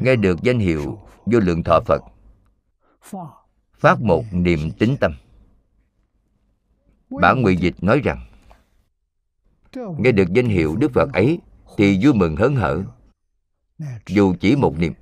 [0.00, 2.02] nghe được danh hiệu vô lượng thọ phật
[3.78, 5.12] phát một niềm tính tâm.
[7.10, 8.26] Bản ngụy dịch nói rằng,
[9.98, 11.38] nghe được danh hiệu đức phật ấy
[11.76, 12.82] thì vui mừng hớn hở,
[14.06, 14.92] dù chỉ một niệm.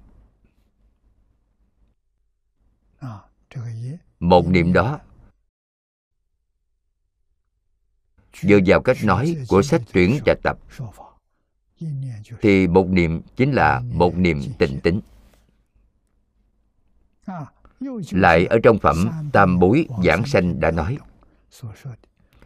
[4.21, 5.01] Một niệm đó,
[8.33, 10.59] dựa vào cách nói của sách tuyển trạch tập,
[12.41, 15.01] thì một niệm chính là một niệm tịnh tính
[18.11, 20.99] lại ở trong phẩm tam bối giảng sanh đã nói,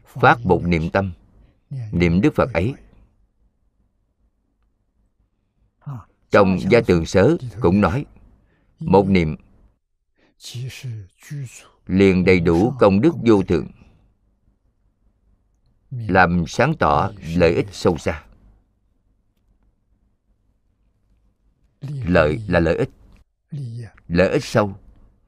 [0.04, 1.12] phát một niệm tâm,
[1.92, 2.74] niệm đức phật ấy.
[6.30, 8.06] Trong gia tường sớ cũng nói,
[8.78, 9.36] một niệm
[11.86, 13.66] liền đầy đủ công đức vô thượng,
[15.90, 18.24] làm sáng tỏ lợi ích sâu xa.
[22.06, 22.90] Lợi là lợi ích
[24.08, 24.76] lợi ích sâu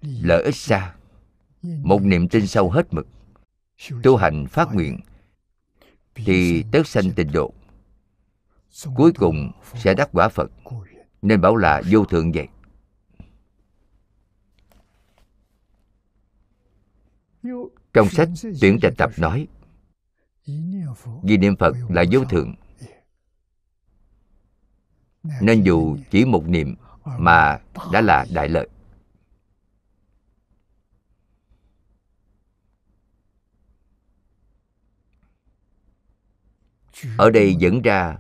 [0.03, 0.95] lợi ích xa.
[1.63, 3.07] Một niềm tin sâu hết mực.
[4.03, 5.01] Tu hành phát nguyện.
[6.15, 7.55] Thì tất sanh tịnh độ.
[8.97, 10.51] Cuối cùng sẽ đắc quả phật.
[11.23, 12.49] Nên bảo là vô thượng vậy.
[17.93, 18.29] Trong sách
[18.61, 19.49] tuyển trạch tập nói,
[21.23, 22.55] vì niệm phật là vô thượng.
[25.41, 26.75] Nên dù chỉ một niệm
[27.05, 27.61] mà
[27.93, 28.69] đã là đại lợi.
[37.19, 38.19] Ở đây dẫn ra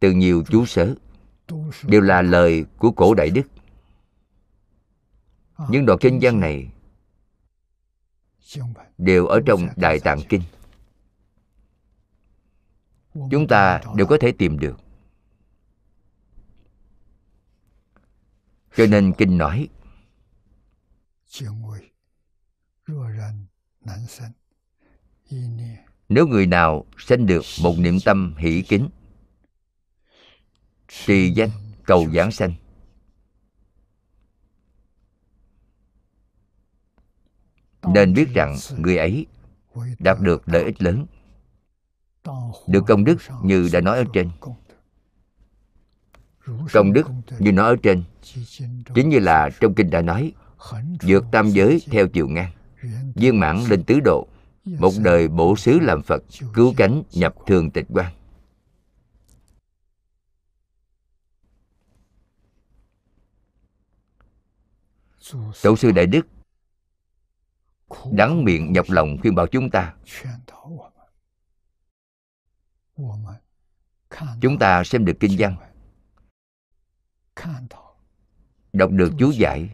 [0.00, 0.94] từ nhiều chú sớ
[1.82, 3.42] đều là lời của cổ đại đức.
[5.68, 6.72] Những đoạn kinh văn này
[8.98, 10.42] đều ở trong đại tạng kinh.
[13.30, 14.76] Chúng ta đều có thể tìm được.
[18.76, 19.68] Cho nên kinh nói
[26.08, 28.88] nếu người nào sanh được một niệm tâm hỷ kính
[30.88, 31.50] trì danh
[31.84, 32.54] cầu giảng sanh.
[37.94, 39.26] Nên biết rằng người ấy
[39.98, 41.06] đạt được lợi ích lớn,
[42.66, 44.30] được công đức như đã nói ở trên.
[46.72, 47.06] Công đức
[47.38, 48.04] như nói ở trên,
[48.94, 50.32] chính như là trong kinh đã nói,
[51.02, 52.52] vượt tam giới theo chiều ngang,
[53.14, 54.28] viên mãn lên tứ độ
[54.64, 56.22] một đời bổ xứ làm phật
[56.54, 58.14] cứu cánh nhập thường tịch quan
[65.62, 66.26] tổ sư đại đức
[68.12, 69.94] đắng miệng nhọc lòng khuyên bảo chúng ta.
[74.40, 75.56] chúng ta xem được kinh văn.
[78.72, 79.70] đọc được chú giải.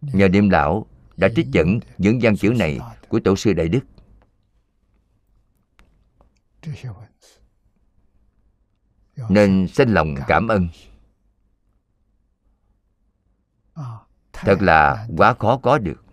[0.00, 0.86] nhờ niệm lão
[1.16, 3.80] đã trích dẫn những văn chữ này của tổ sư đại đức.
[9.28, 10.68] Nên xin lòng cảm ơn.
[14.32, 16.04] Thật là quá khó có được.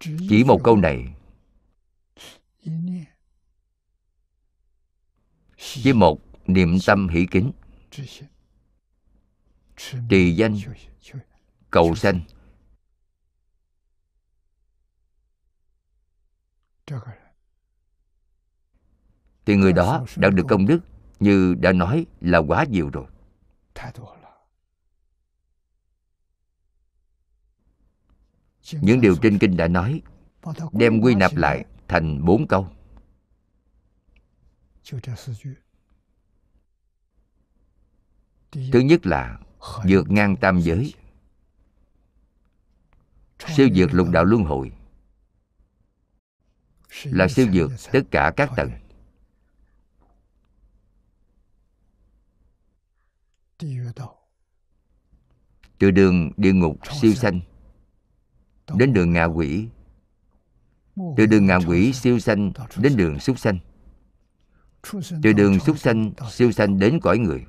[0.00, 1.14] Chỉ một câu này
[5.84, 7.52] với một niệm tâm hỷ kính.
[10.08, 10.56] Trì danh
[11.70, 12.20] cầu sanh.
[19.46, 20.80] Thì người đó đã được công đức
[21.20, 23.06] như đã nói là quá nhiều rồi.
[28.72, 30.02] Những điều trên kinh đã nói,
[30.72, 32.68] đem quy nạp lại thành bốn câu
[38.72, 39.38] thứ nhất là
[39.88, 40.94] vượt ngang tam giới.
[43.56, 44.72] siêu vượt lục đạo luân hồi.
[47.04, 48.70] Là siêu vượt tất cả các tầng.
[55.78, 57.40] từ đường địa ngục siêu sanh
[58.74, 59.68] đến đường ngạ quỷ.
[61.16, 63.58] Từ đường ngạ quỷ siêu sanh đến đường súc sanh
[65.22, 67.46] từ đường súc sanh siêu sanh đến cõi người.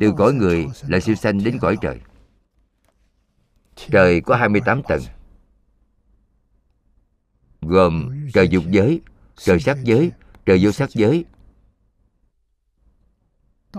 [0.00, 2.00] từ cõi người là siêu sanh đến cõi trời.
[3.76, 5.02] Trời có 28 tầng
[7.60, 9.00] gồm trời dục giới
[9.36, 10.12] trời sắc giới
[10.46, 11.24] trời vô sắc giới.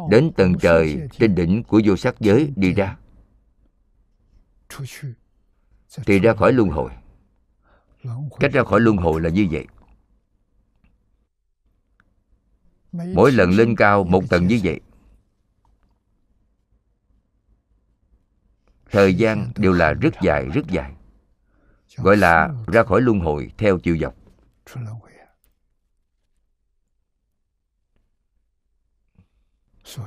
[0.09, 2.97] Đến tầng trời trên đỉnh của vô sắc giới đi ra.
[6.05, 6.91] Thì ra khỏi luân hồi.
[8.39, 9.65] cách ra khỏi luân hồi là như vậy
[12.91, 14.79] mỗi lần lên cao một tầng như vậy.
[18.91, 20.93] Thời gian đều là rất dài rất dài.
[21.97, 24.15] Gọi là ra khỏi luân hồi theo chiều dọc.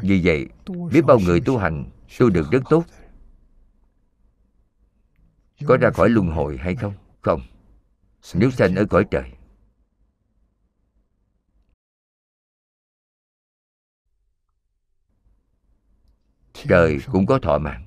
[0.01, 0.49] Vì vậy
[0.91, 1.85] biết bao người tu hành
[2.19, 2.85] tu được rất tốt.
[5.67, 6.95] Có ra khỏi luân hồi hay không?
[7.21, 7.41] Không.
[8.35, 9.34] Nếu sanh ở cõi trời
[16.69, 17.85] trời cũng có thọ mạng.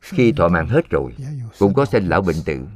[0.00, 1.16] Khi thọ mạng hết rồi,
[1.58, 2.66] cũng có sinh lão bệnh tử.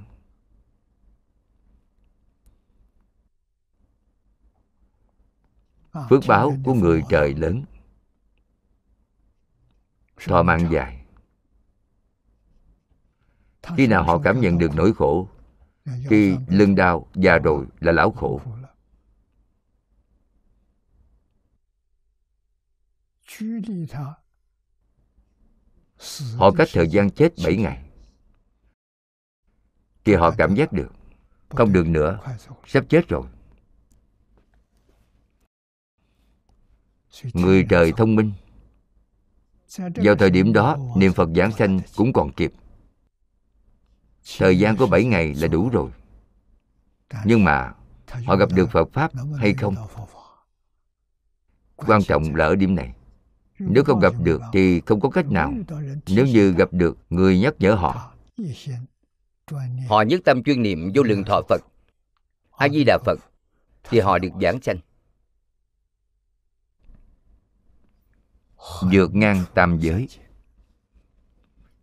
[6.11, 7.65] Phước báo của người trời lớn.
[10.27, 11.05] Thọ mạng dài.
[13.77, 15.29] Khi nào họ cảm nhận được nỗi khổ,
[16.09, 18.41] khi lưng đau già rồi là lão khổ.
[26.37, 27.85] Họ cách thời gian chết 7 ngày.
[30.05, 30.93] Thì họ cảm giác được
[31.49, 32.21] không được nữa
[32.67, 33.23] sắp chết rồi.
[37.33, 38.33] Người trời thông minh.
[39.79, 42.53] Vào thời điểm đó niệm phật giảng sanh cũng còn kịp.
[44.39, 45.91] Thời gian có 7 ngày là đủ rồi.
[47.25, 47.75] Nhưng mà
[48.27, 49.75] họ gặp được phật pháp hay không?
[51.87, 52.95] quan trọng là ở điểm này
[53.61, 55.55] nếu không gặp được thì không có cách nào.
[56.07, 58.13] Nếu như gặp được, người nhắc nhở họ.
[59.89, 61.61] Họ nhất tâm chuyên niệm vô lượng thọ phật,
[62.57, 63.19] a di đà phật,
[63.85, 64.77] thì họ được giảng sanh.
[68.93, 70.09] Vượt ngang tam giới.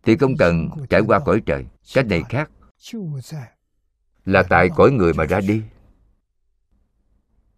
[0.02, 1.66] Thì không cần trải qua cõi trời.
[1.94, 2.50] Cách này khác.
[4.24, 5.62] Là tại cõi người mà ra đi.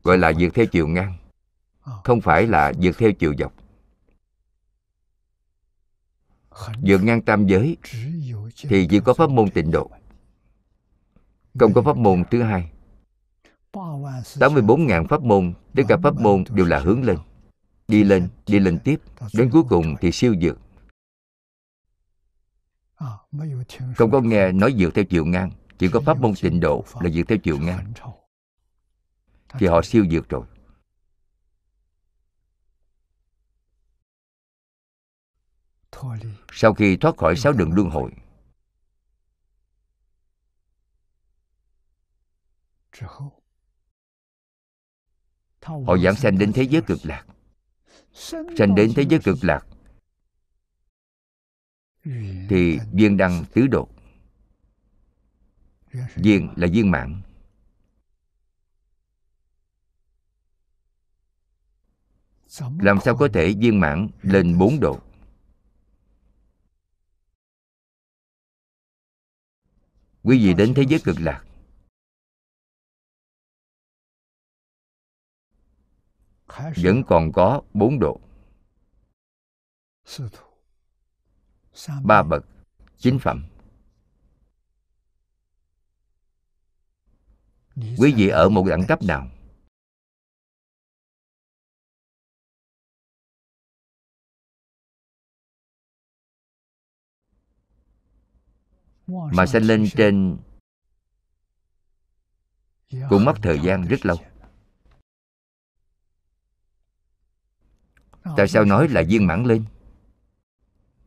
[0.02, 1.16] Gọi là vượt theo chiều ngang.
[2.04, 3.52] Không phải là vượt theo chiều dọc
[6.82, 7.76] vượt ngang tam giới
[8.68, 9.90] thì chỉ có pháp môn tịnh độ.
[11.58, 12.70] Không có pháp môn thứ hai.
[13.72, 17.18] 84.000 pháp môn Tất cả pháp môn đều là hướng lên.
[17.88, 19.00] Đi lên, đi lên tiếp.
[19.34, 20.58] Đến cuối cùng thì siêu vượt
[23.96, 27.10] Không có nghe nói vượt theo chiều ngang Chỉ có pháp môn tịnh độ là
[27.14, 27.92] vượt theo chiều ngang.
[29.58, 30.44] Thì họ siêu vượt rồi.
[36.52, 38.10] Sau khi thoát khỏi sáu đường luân hồi,
[45.86, 47.26] họ giảng sanh đến thế giới cực lạc.
[48.56, 49.66] Sanh đến thế giới cực lạc
[52.48, 53.88] thì viên đăng tứ độ.
[56.14, 57.22] Viên là viên mãn.
[62.80, 65.00] Làm sao có thể viên mãn lên bốn độ?
[70.22, 71.44] Quý vị đến thế giới cực lạc.
[76.76, 78.20] Vẫn còn có bốn độ.
[82.02, 82.44] Ba bậc
[82.96, 83.44] chính phẩm.
[87.76, 89.30] Quý vị ở một đẳng cấp nào
[99.32, 100.36] mà sanh lên trên
[103.08, 104.16] cũng mất thời gian rất lâu.
[108.36, 109.64] tại sao nói là viên mãn lên?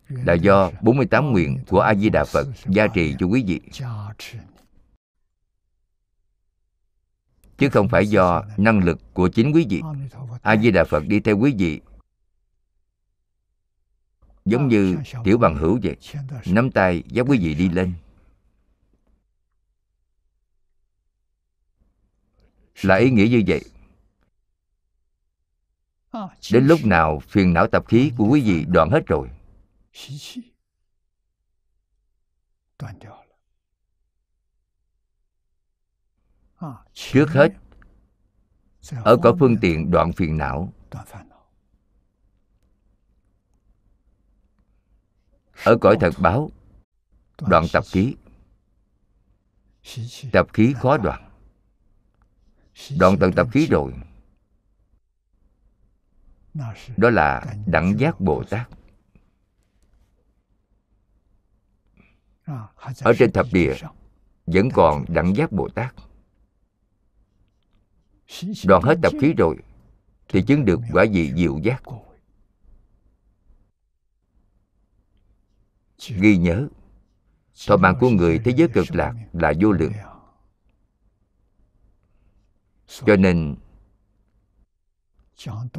[0.07, 3.61] Là do 48 nguyện của A Di Đà Phật gia trì cho quý vị.
[7.57, 9.81] Chứ không phải do năng lực của chính quý vị.
[10.41, 11.81] A Di Đà Phật đi theo quý vị
[14.45, 15.97] giống như tiểu bằng hữu vậy.
[16.45, 17.93] Nắm tay, dắt quý vị đi lên.
[22.81, 23.61] Là ý nghĩa như vậy.
[26.51, 29.29] Đến lúc nào phiền não tập khí của quý vị đoạn hết rồi,
[36.93, 37.53] trước hết,
[39.03, 40.73] ở cõi phương tiện đoạn phiền não
[45.65, 46.51] ở cõi thật báo,
[47.41, 48.15] đoạn tập khí
[50.31, 51.29] tập khí khó đoạn.
[52.99, 53.93] Đoạn tận tập khí rồi.
[56.97, 58.69] Đó là đẳng giác bồ tát.
[63.01, 63.75] Ở trên thập địa,
[64.45, 65.95] vẫn còn đẳng giác bồ tát.
[68.65, 69.57] Đoạn hết tập khí rồi,
[70.27, 71.83] thì chứng được quả vị diệu giác.
[76.09, 76.67] Ghi nhớ
[77.67, 79.93] thọ mạng của người thế giới cực lạc là vô lượng.
[82.87, 83.55] cho nên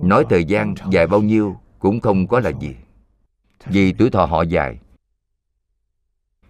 [0.03, 2.77] nói thời gian dài bao nhiêu cũng không có là gì.
[3.67, 4.79] vì tuổi thọ họ dài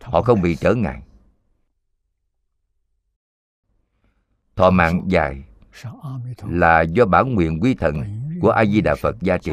[0.01, 1.03] họ không bị trở ngại.
[4.57, 5.45] Thọ mạng dài
[6.43, 8.03] là do bản nguyện quy thần
[8.41, 9.53] của a di đà phật gia trì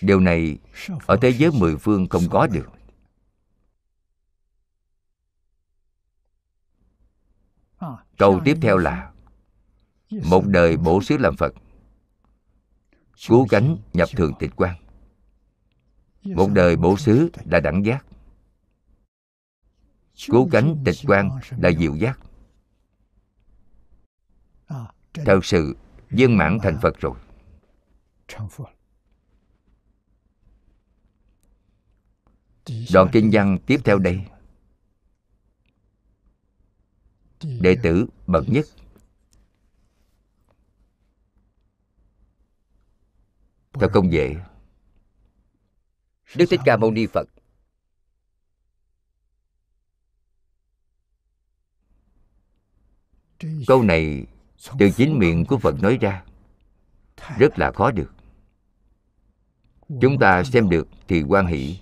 [0.00, 0.58] điều này
[1.06, 2.68] ở thế giới mười phương không có được.
[8.18, 9.12] Câu tiếp theo là,
[10.10, 11.54] một đời bổ xứ làm phật.
[13.28, 14.76] Cứu cánh nhập thường tịch quan
[16.34, 18.06] một đời bổ xứ là đẳng giác.
[20.30, 22.20] Cứu cánh tịch quan là diệu giác.
[25.14, 25.76] Thật sự
[26.10, 27.14] viên mãn thành phật rồi.
[32.92, 34.20] Đoạn kinh văn tiếp theo đây.
[37.42, 38.66] Đệ tử bậc nhất.
[43.72, 44.36] Theo công vệ
[46.34, 47.28] đức thích ca mâu ni phật.
[53.66, 54.26] Câu này
[54.78, 56.24] từ chính miệng của phật nói ra.
[57.38, 58.12] Rất là khó được.
[60.00, 61.80] Chúng ta xem được thì quan hỷ.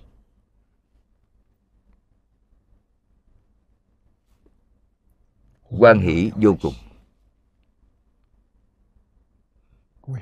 [5.79, 6.75] Quan hỷ vô cùng.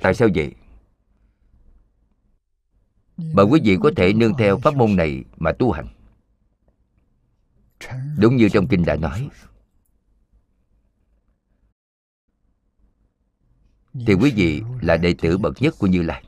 [0.01, 0.55] Tại sao vậy?
[3.17, 5.87] Mà quý vị có thể nương theo pháp môn này mà tu hành.
[8.17, 9.29] Đúng như trong kinh đã nói.
[13.93, 16.23] Thì quý vị là đệ tử bậc nhất của như lai.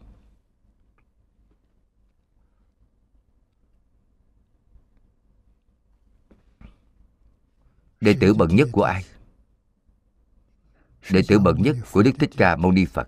[8.01, 9.03] Đệ tử bậc nhất của ai?
[11.11, 13.07] Đệ tử bậc nhất của đức thích ca mâu ni phật.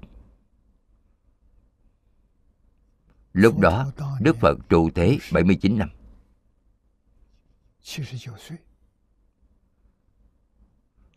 [3.33, 3.91] Lúc đó,
[4.21, 5.89] đức phật trụ thế 79 năm.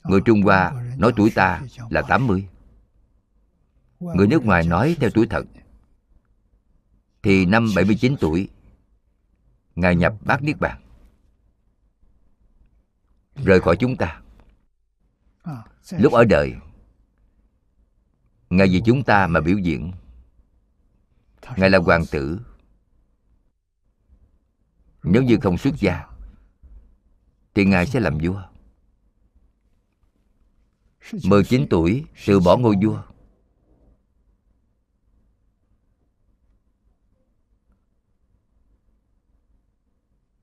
[0.04, 2.48] Người Trung Hoa nói tuổi ta là 80
[4.00, 5.42] Người nước ngoài nói theo tuổi thật.
[7.22, 8.48] Thì năm 79 tuổi,
[9.74, 10.80] ngài nhập bát niết bàn,
[13.44, 14.20] rời khỏi chúng ta.
[15.90, 16.54] Lúc ở đời
[18.50, 19.92] ngài vì chúng ta mà biểu diễn.
[21.56, 22.40] Ngài là hoàng tử.
[25.02, 26.06] Nếu như không xuất gia,
[27.54, 28.42] thì ngài sẽ làm vua.
[31.24, 33.02] 19 tuổi, từ bỏ ngôi vua.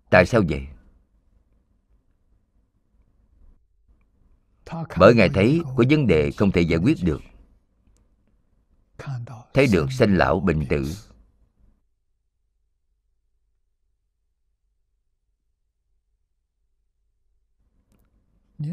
[0.09, 0.67] Tại sao vậy?
[4.97, 7.21] Bởi Ngài thấy có vấn đề không thể giải quyết được.
[9.53, 10.95] Thấy được sanh lão bệnh tử.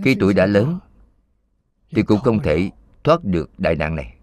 [0.05, 0.79] Khi tuổi đã lớn,
[1.91, 2.71] Thì cũng không thể
[3.05, 4.19] thoát được đại nạn này.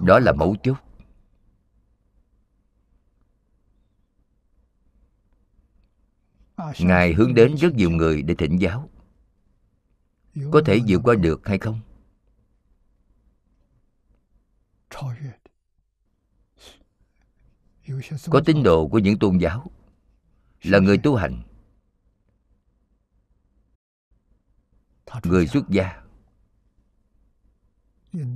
[0.00, 0.76] Đó là mấu chốt.
[6.78, 8.88] Ngài hướng đến rất nhiều người để thỉnh giáo
[10.52, 11.80] có thể vượt qua được hay không?
[18.30, 19.70] Có tín đồ của những tôn giáo
[20.62, 21.42] là người tu hành
[25.24, 26.02] người xuất gia.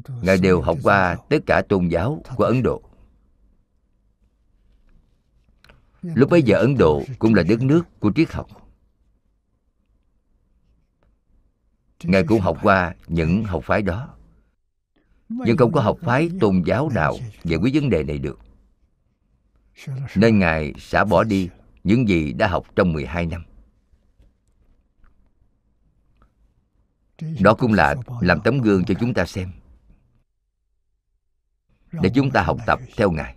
[0.06, 2.82] Ngài đều học qua tất cả tôn giáo của ấn độ.
[6.02, 8.67] Lúc bấy giờ ấn độ cũng là đất nước của triết học
[12.04, 14.14] ngài cũng học qua những học phái đó.
[15.28, 18.38] Nhưng không có học phái tôn giáo nào giải quyết vấn đề này được.
[20.14, 21.48] Nên ngài xả bỏ đi
[21.84, 23.44] những gì đã học trong 12 năm.
[27.40, 29.50] Đó cũng là làm tấm gương cho chúng ta xem,
[31.92, 33.34] để chúng ta học tập theo ngài.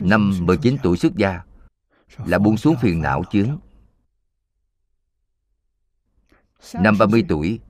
[0.00, 1.42] Năm 19 tuổi xuất gia
[2.24, 3.58] Là buông xuống phiền não chướng.
[6.74, 7.60] Năm 30 tuổi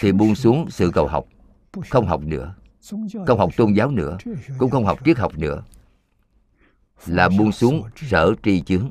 [0.00, 1.26] Thì buông xuống sự cầu học
[1.88, 2.54] Không học nữa
[3.26, 4.18] Không học tôn giáo nữa
[4.58, 5.62] Cũng không học triết học nữa.
[7.06, 8.90] Là buông xuống sở tri chướng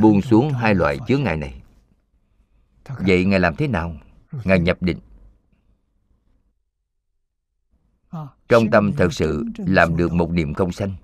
[0.00, 1.62] Buông xuống hai loại chướng ngại này.
[2.88, 3.96] Vậy Ngài làm thế nào?
[4.44, 4.98] Ngài nhập định.
[8.48, 10.94] Trong tâm thật sự làm được một niệm không sanh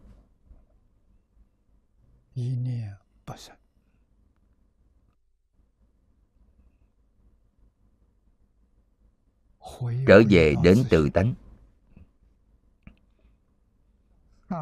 [10.07, 11.35] trở về đến tự tánh.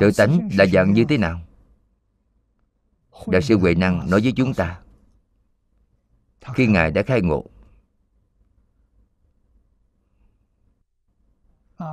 [0.01, 1.41] Tự tánh là dạng như thế nào?
[3.27, 4.81] Đại sư huệ năng nói với chúng ta.
[6.55, 7.45] Khi ngài đã khai ngộ.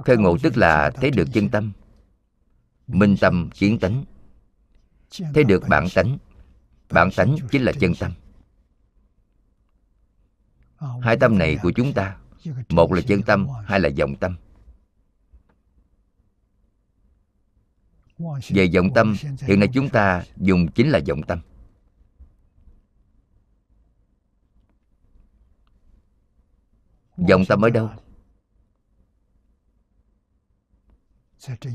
[0.05, 1.71] Khai ngộ tức là thấy được chân tâm
[2.87, 4.05] minh tâm kiến tánh.
[5.33, 6.17] thấy được bản tánh.
[6.89, 8.11] bản tánh chính là chân tâm.
[11.01, 12.20] Hai tâm này của chúng ta
[12.69, 14.37] một là chân tâm, hai là vọng tâm.
[18.49, 21.41] Về vọng tâm, hiện nay chúng ta dùng chính là vọng tâm.
[27.17, 27.89] Vọng tâm ở đâu?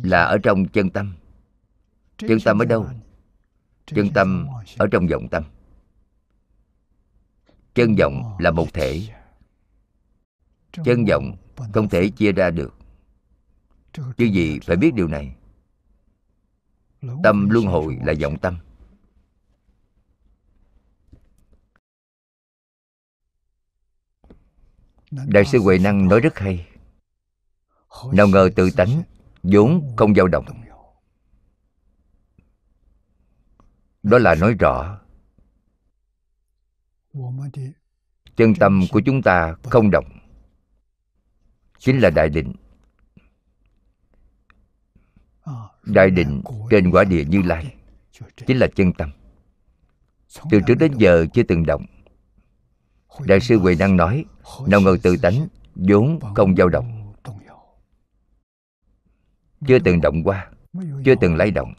[0.03, 1.17] Là ở trong chân tâm.
[2.17, 2.89] Chân tâm ở đâu?
[3.87, 4.47] Chân tâm
[4.79, 5.45] ở trong vọng tâm.
[7.75, 9.16] Chân vọng là một thể
[10.85, 11.37] chân vọng
[11.73, 12.75] không thể chia ra được.
[13.93, 15.37] Chứ gì phải biết điều này.
[17.23, 18.59] Tâm luân hồi là vọng tâm.
[25.11, 26.69] Đại sư huệ năng nói rất hay.
[28.13, 29.03] Nào ngờ tự tánh
[29.43, 30.45] vốn không dao động.
[34.03, 35.01] Đó là nói rõ.
[38.37, 40.16] Chân tâm của chúng ta không động
[41.79, 42.53] chính là đại định.
[45.85, 47.75] Đại định trên quả địa như lai
[48.47, 49.11] chính là chân tâm.
[50.51, 51.87] Từ trước đến giờ chưa từng động.
[53.27, 54.25] Đại sư huệ năng nói
[54.67, 57.15] nào ngờ tự tánh vốn không dao động.
[59.67, 60.51] chưa từng động qua
[61.05, 61.75] chưa từng lay động.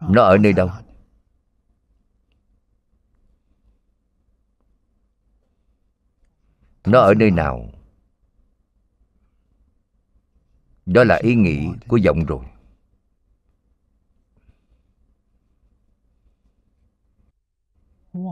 [0.00, 0.70] Nó ở nơi đâu
[6.90, 7.70] nó ở nơi nào?
[10.86, 12.44] Đó là ý nghĩ của vọng rồi.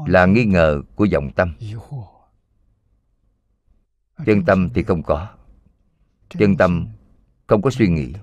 [0.06, 1.54] Là nghi ngờ của vọng tâm.
[4.26, 5.36] Chân tâm thì không có.
[6.28, 6.88] Chân tâm
[7.46, 8.14] không có suy nghĩ.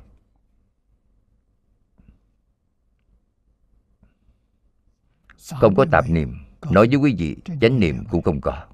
[5.59, 6.37] Không có tạp niệm.
[6.71, 8.67] Nói với quý vị, chánh niệm cũng không có.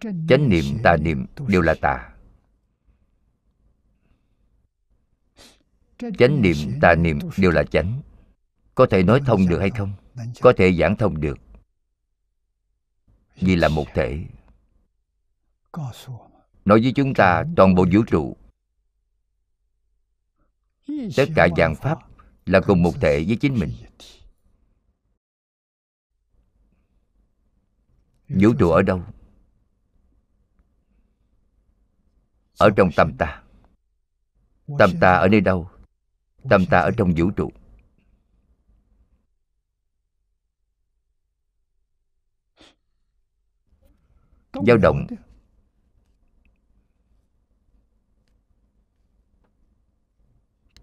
[0.00, 2.14] Chánh niệm, tà niệm đều là tà.
[6.18, 8.02] Chánh niệm, tà niệm đều là chánh.
[8.74, 9.92] Có thể nói thông được hay không?
[10.40, 11.38] Có thể giảng thông được.
[13.36, 14.24] Vì là một thể.
[16.64, 18.36] Nói với chúng ta, toàn bộ vũ trụ,
[21.16, 21.98] tất cả dạng pháp
[22.46, 23.72] là cùng một thể với chính mình.
[28.28, 29.02] Vũ trụ ở đâu?
[32.60, 33.42] Ở trong tâm ta.
[34.78, 35.70] Tâm ta ở nơi đâu?
[36.50, 37.50] Tâm ta ở trong vũ trụ.
[44.66, 45.06] Dao động.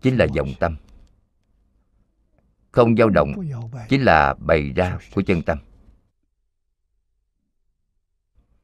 [0.01, 0.77] Chính là vọng tâm.
[2.71, 3.33] Không dao động,
[3.89, 5.57] chính là bày ra của chân tâm.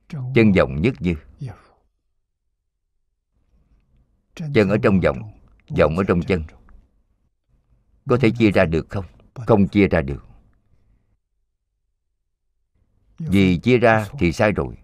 [0.09, 1.15] Chân vọng nhất như
[4.35, 5.31] chân ở trong vọng
[5.77, 6.43] vọng ở trong chân.
[8.05, 9.05] có thể chia ra được không?
[9.33, 10.25] Không chia ra được.
[13.19, 14.77] Vì chia ra thì sai rồi.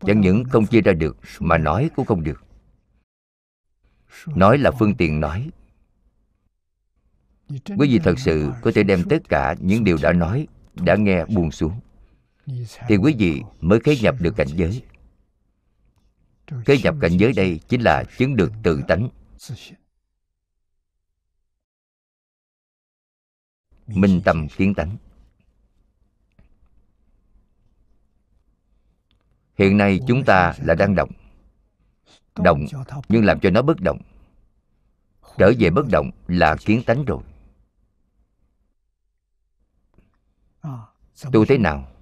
[0.00, 2.44] Chẳng những không chia ra được mà nói cũng không được.
[4.26, 5.50] Nói là phương tiện nói.
[7.48, 11.24] Quý vị thật sự có thể đem tất cả những điều đã nói đã nghe
[11.24, 11.80] buông xuống.
[12.88, 14.82] thì quý vị mới khế nhập được cảnh giới
[16.64, 19.08] khế nhập cảnh giới đây chính là chứng được tự tánh.
[23.86, 24.96] Minh tâm kiến tánh.
[29.58, 31.10] Hiện nay chúng ta là đang động.
[32.34, 32.66] động
[33.08, 33.98] nhưng làm cho nó bất động.
[35.38, 37.22] Trở về bất động là kiến tánh rồi.
[41.32, 41.93] Tu thế nào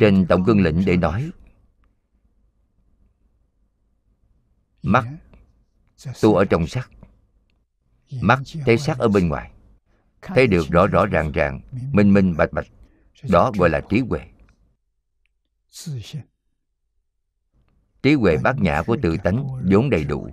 [0.00, 1.30] trên tổng cương lĩnh để nói.
[4.82, 5.04] Mắt
[6.22, 6.90] tu ở trong sắc.
[8.20, 9.50] Mắt thấy sắc ở bên ngoài.
[10.22, 11.60] Thấy được rõ rõ ràng ràng
[11.92, 12.66] minh minh bạch bạch.
[13.30, 14.20] Đó gọi là trí huệ.
[18.02, 20.30] Trí huệ bát nhã của tự tánh vốn đầy đủ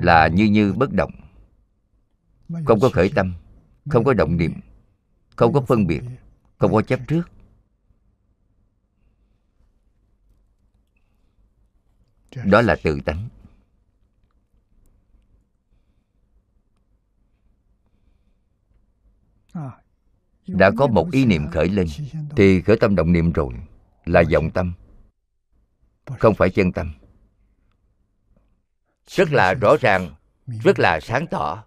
[0.00, 1.10] là như như bất động.
[2.66, 3.34] Không có khởi tâm,
[3.90, 4.52] không có động niệm,
[5.36, 6.02] không có phân biệt,
[6.58, 7.22] không có chấp trước.
[12.44, 13.28] Đó là tự tánh.
[20.46, 21.86] Đã có một ý niệm khởi lên,
[22.36, 23.54] thì khởi tâm động niệm rồi,
[24.04, 24.72] là vọng tâm,
[26.06, 26.94] không phải chân tâm
[29.08, 30.10] rất là rõ ràng,
[30.46, 31.64] rất là sáng tỏ.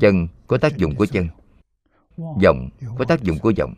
[0.00, 1.28] Chân có tác dụng của chân.
[2.40, 3.74] Giọng có tác dụng của giọng.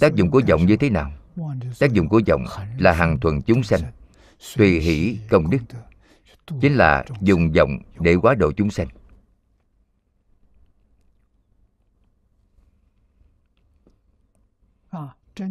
[0.00, 1.12] tác dụng của giọng như thế nào?
[1.78, 2.44] Tác dụng của giọng
[2.78, 3.80] là hàng thuần chúng sanh,
[4.56, 5.58] tùy hỷ công đức.
[6.60, 8.88] Chính là dùng giọng để quá độ chúng sanh.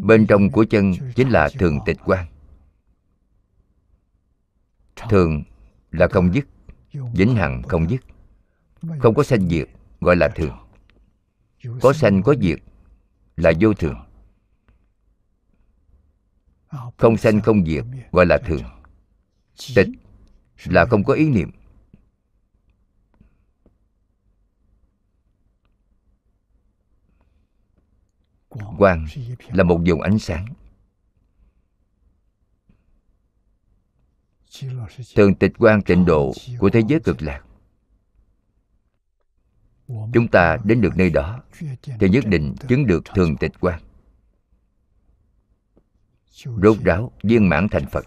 [0.01, 2.25] Bên trong của chân chính là thường tịch quan
[5.09, 5.43] thường
[5.91, 6.47] là không dứt,
[7.13, 8.01] vĩnh hằng không dứt.
[8.99, 9.69] Không có sanh diệt,
[10.01, 10.57] gọi là thường.
[11.81, 12.59] Có sanh, có diệt,
[13.37, 13.95] là vô thường.
[16.97, 18.63] Không sanh, không diệt, gọi là thường.
[19.75, 19.87] Tịch
[20.65, 21.51] là không có ý niệm.
[28.77, 29.05] Quang
[29.47, 30.45] là một vùng ánh sáng.
[35.15, 37.41] Thường tịch quan tịnh độ của thế giới cực lạc.
[39.87, 41.43] Chúng ta đến được nơi đó
[41.99, 43.81] thì nhất định chứng được thường tịch quan.
[46.63, 48.05] Rốt ráo viên mãn thành phật.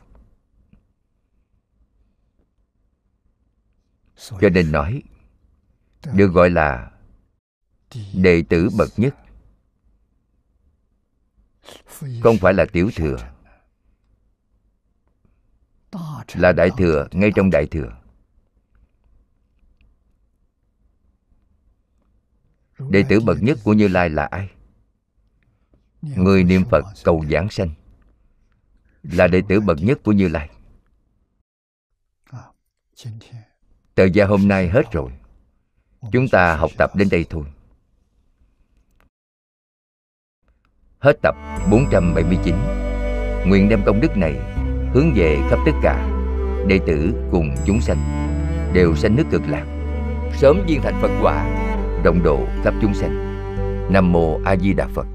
[4.40, 5.02] Cho nên nói
[6.14, 6.90] được gọi là
[8.14, 9.14] đệ tử bậc nhất.
[12.22, 13.37] không phải là tiểu thừa
[16.34, 17.96] là đại thừa, ngay trong đại thừa.
[22.78, 24.50] Đệ tử bậc nhất của như lai là ai?
[26.02, 27.70] Người niệm phật cầu giảng sanh.
[29.02, 30.50] Là đệ tử bậc nhất của như lai.
[33.96, 35.12] Thời gian hôm nay hết rồi.
[36.12, 37.44] Chúng ta học tập đến đây thôi.
[40.98, 41.34] Hết tập
[41.70, 42.54] 479
[43.46, 44.34] Nguyện đem công đức này
[44.94, 46.17] hướng về khắp tất cả
[46.68, 47.98] đệ tử cùng chúng sanh,
[48.72, 49.64] đều sanh nước cực lạc,
[50.36, 51.46] sớm viên thành Phật quả
[52.04, 53.24] rộng độ khắp chúng sanh.
[53.92, 55.06] Nam mô A Di Đà Phật.